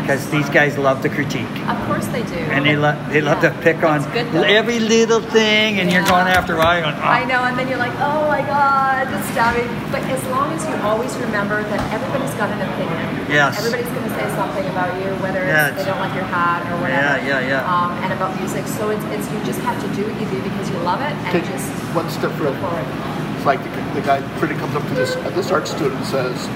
[0.00, 1.46] because these guys love the critique.
[1.68, 2.40] Of course they do.
[2.50, 4.42] And they love they love to pick on That's good, though.
[4.42, 6.80] every little thing, and you're going after right.
[6.80, 7.28] Going, I oh.
[7.28, 9.68] know, and then you're like, oh my god, just stabbing.
[9.92, 13.28] But as long as you always remember that everybody's got an opinion.
[13.30, 13.58] Yes.
[13.58, 16.60] Everybody's going to say something about you, whether it's, Yeah, they don't like your hat
[16.68, 17.24] or whatever.
[17.24, 17.68] Yeah, yeah, yeah.
[17.68, 20.42] Um, and about music, so it's, it's you just have to do what you do
[20.42, 22.60] because you love it and Take just one step go further.
[22.60, 23.11] forward.
[23.42, 26.06] It's like the, the guy critic comes up to this uh, this art student and
[26.06, 26.46] says,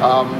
[0.00, 0.32] um,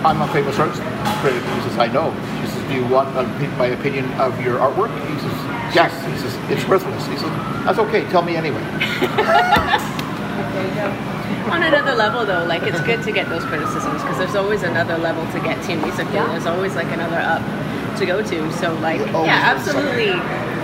[0.00, 0.72] "I'm a famous art
[1.20, 3.12] critic." He says, "I know." He says, "Do you want
[3.60, 5.36] my opinion of your artwork?" He says,
[5.76, 7.28] "Yes." He says, "It's worthless." He says,
[7.68, 8.08] "That's okay.
[8.08, 8.64] Tell me anyway."
[10.48, 10.88] There you go.
[11.52, 14.96] On another level, though, like it's good to get those criticisms because there's always another
[14.96, 16.14] level to get to musically.
[16.14, 16.26] Yeah.
[16.28, 17.42] There's always like another up
[17.98, 18.52] to go to.
[18.52, 20.12] So like, yeah, it's- absolutely.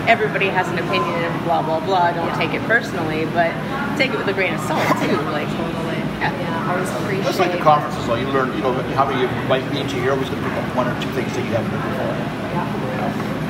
[0.08, 2.12] Everybody has an opinion and blah blah blah.
[2.12, 3.52] Don't take it personally, but
[3.96, 5.16] take it with a grain of salt too.
[5.32, 6.00] Like, Totally.
[6.20, 6.32] Yeah.
[6.40, 6.70] Yeah.
[6.72, 7.24] Always appreciate.
[7.24, 10.12] Just like the conferences, though, you learn, you know, how many might be into you're
[10.12, 12.14] always going to pick up one or two things that you haven't heard before.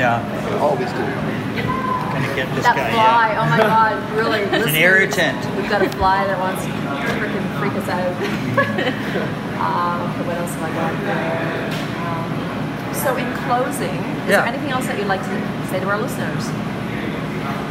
[0.01, 0.19] Yeah.
[0.51, 1.05] You always do.
[2.15, 2.91] Gonna get this That guy.
[2.95, 4.41] fly, oh my god, really.
[4.47, 5.39] It's an irritant.
[5.59, 6.71] We've got a fly that wants to
[7.19, 8.15] freaking freak us out.
[9.59, 11.75] um, what else have I got here?
[12.07, 14.43] Um, so, in closing, is Yeah.
[14.43, 15.35] there anything else that you'd like to
[15.71, 16.47] say to our listeners?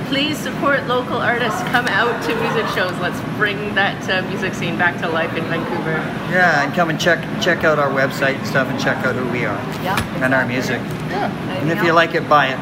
[0.08, 1.62] Please support local artists.
[1.64, 2.98] Come out to music shows.
[3.00, 5.92] Let's bring that uh, music scene back to life in Vancouver.
[6.32, 9.30] Yeah, and come and check check out our website and stuff, and check out who
[9.32, 10.24] we are Yeah.
[10.24, 10.82] and our music.
[11.10, 11.32] Yeah.
[11.60, 12.60] And if you like it, buy it.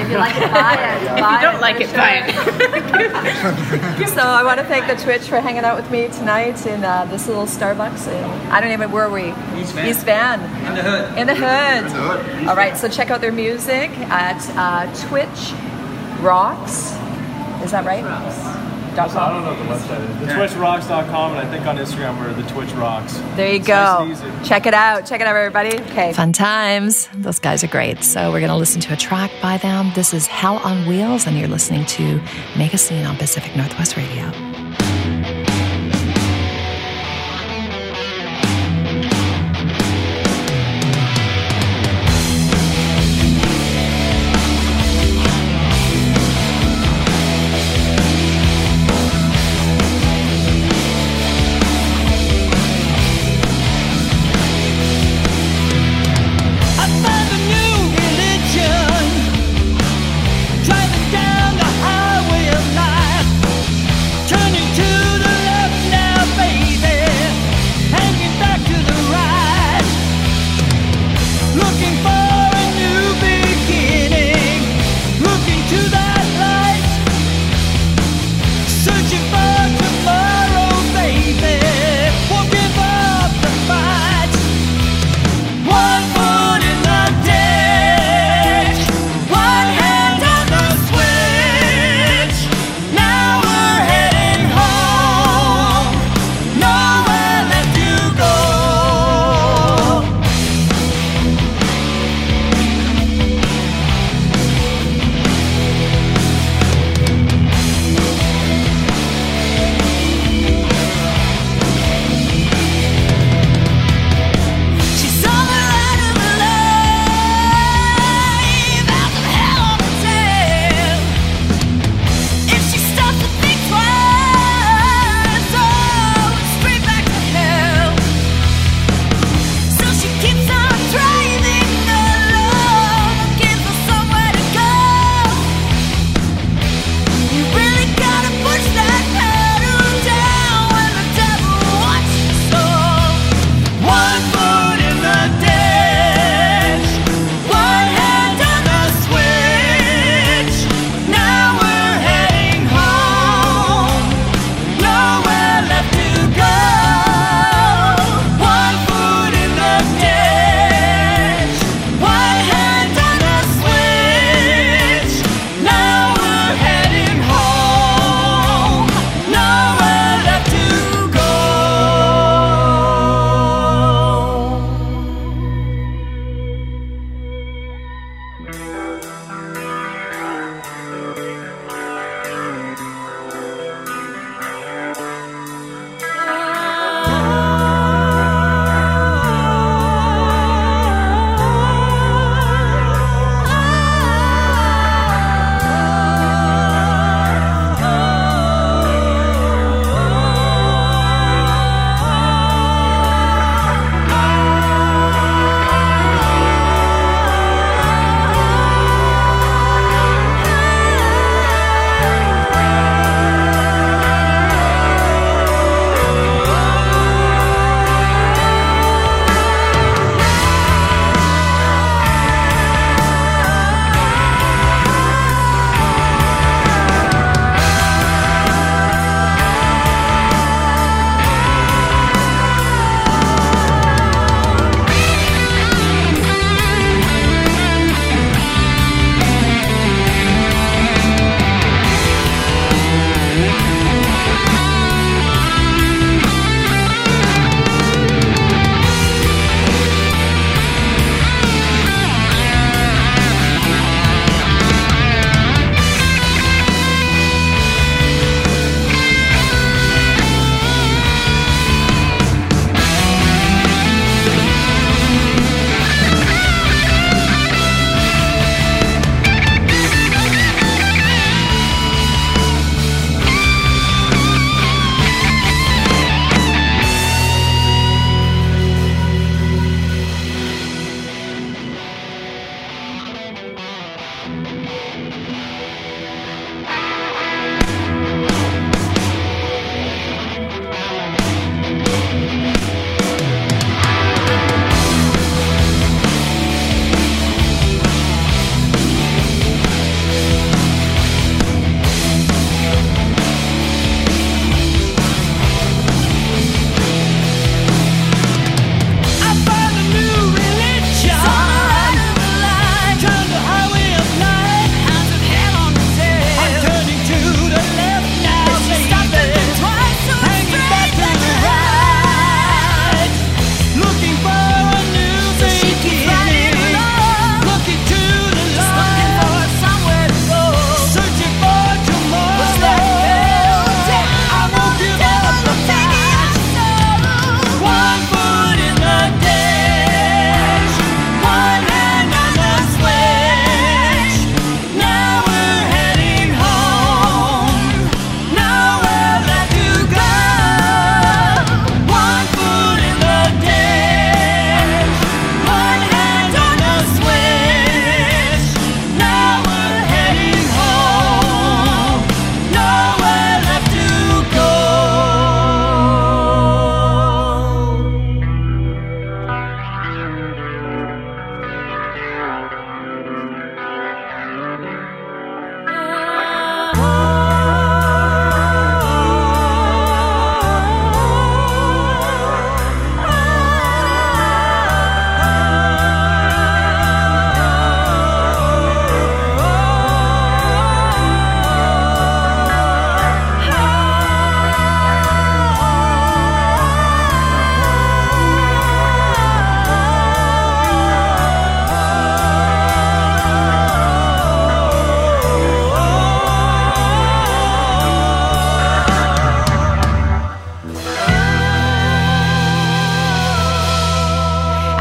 [0.00, 1.02] If you like it, buy it.
[1.10, 4.08] If you don't like it, buy it.
[4.10, 7.04] So I want to thank the Twitch for hanging out with me tonight in uh,
[7.06, 8.06] this little Starbucks.
[8.08, 9.28] In, I don't even where are we?
[9.60, 9.86] East Van.
[9.88, 10.40] East Van.
[10.66, 11.18] In the hood.
[11.18, 12.48] In the hood.
[12.48, 12.76] All right.
[12.76, 15.52] So check out their music at uh, Twitch
[16.20, 16.92] Rocks.
[17.64, 18.02] Is that right?
[18.96, 20.26] Dot I don't know what the website is.
[20.26, 23.16] The TwitchRocks.com, and I think on Instagram we're the Twitch Rocks.
[23.36, 23.74] There you It's go.
[24.08, 24.48] nice and easy.
[24.48, 25.06] Check it out.
[25.06, 25.78] Check it out, everybody.
[25.90, 26.12] Okay.
[26.12, 27.08] Fun times.
[27.14, 28.02] Those guys are great.
[28.02, 29.92] So we're going to listen to a track by them.
[29.94, 32.20] This is Hell on Wheels, and you're listening to
[32.58, 34.49] Make a Scene on Pacific Northwest Radio.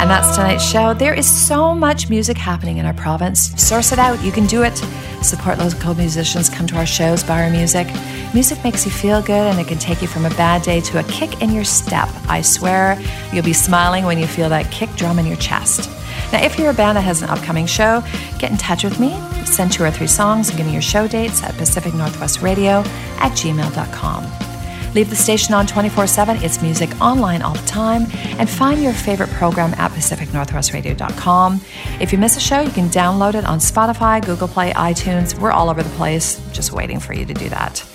[0.09, 0.95] And that's tonight's show.
[0.95, 3.53] There is so much music happening in our province.
[3.61, 4.19] Source it out.
[4.23, 4.75] You can do it.
[5.21, 6.49] Support local musicians.
[6.49, 7.85] Come to our shows, buy our music.
[8.33, 10.97] Music makes you feel good and it can take you from a bad day to
[10.97, 12.09] a kick in your step.
[12.27, 12.99] I swear
[13.31, 15.87] you'll be smiling when you feel that kick drum in your chest.
[16.33, 18.03] Now, if you're a band that has an upcoming show,
[18.39, 19.11] get in touch with me.
[19.45, 22.79] Send two or three songs and give me your show dates at Pacific Northwest Radio
[23.19, 24.48] at gmail.com.
[24.95, 26.37] Leave the station on 24 7.
[26.37, 28.07] It's music online all the time.
[28.39, 31.61] And find your favorite program at PacificNorthwestRadio.com.
[31.99, 35.39] If you miss a show, you can download it on Spotify, Google Play, iTunes.
[35.39, 37.85] We're all over the place, just waiting for you to do that.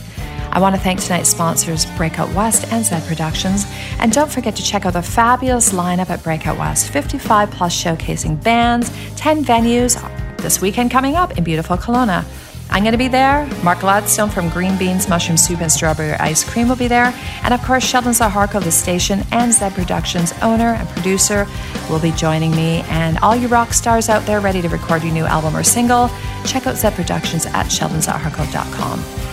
[0.54, 3.64] I want to thank tonight's sponsors, Breakout West and Zed Productions.
[3.98, 8.40] And don't forget to check out the fabulous lineup at Breakout West 55 plus showcasing
[8.40, 10.00] bands, 10 venues
[10.36, 12.24] this weekend coming up in beautiful Kelowna.
[12.70, 13.46] I'm going to be there.
[13.62, 17.14] Mark Gladstone from Green Beans, Mushroom Soup, and Strawberry Ice Cream will be there.
[17.42, 21.46] And of course, Sheldon Zaharko, the station and Zed Productions owner and producer,
[21.88, 22.82] will be joining me.
[22.88, 26.10] And all you rock stars out there ready to record your new album or single,
[26.44, 29.24] check out Zed Productions at sheldonzaharko.com.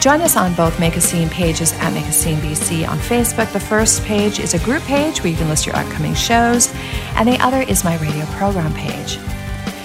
[0.00, 3.52] Join us on both Make a Scene pages at Make a Scene BC on Facebook.
[3.52, 6.72] The first page is a group page where you can list your upcoming shows,
[7.14, 9.18] and the other is my radio program page.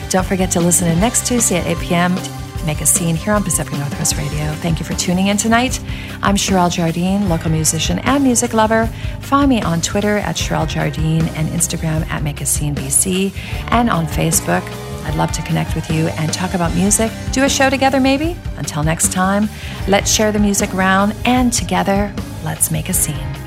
[0.09, 2.36] Don't forget to listen in next Tuesday at 8 p.m.
[2.67, 4.51] Make a Scene here on Pacific Northwest Radio.
[4.55, 5.79] Thank you for tuning in tonight.
[6.21, 8.87] I'm Sherelle Jardine, local musician and music lover.
[9.21, 13.33] Find me on Twitter at Sherelle Jardine and Instagram at Make a Scene BC
[13.71, 14.63] and on Facebook.
[15.05, 18.35] I'd love to connect with you and talk about music, do a show together maybe.
[18.57, 19.47] Until next time,
[19.87, 22.13] let's share the music around and together,
[22.43, 23.46] let's make a scene.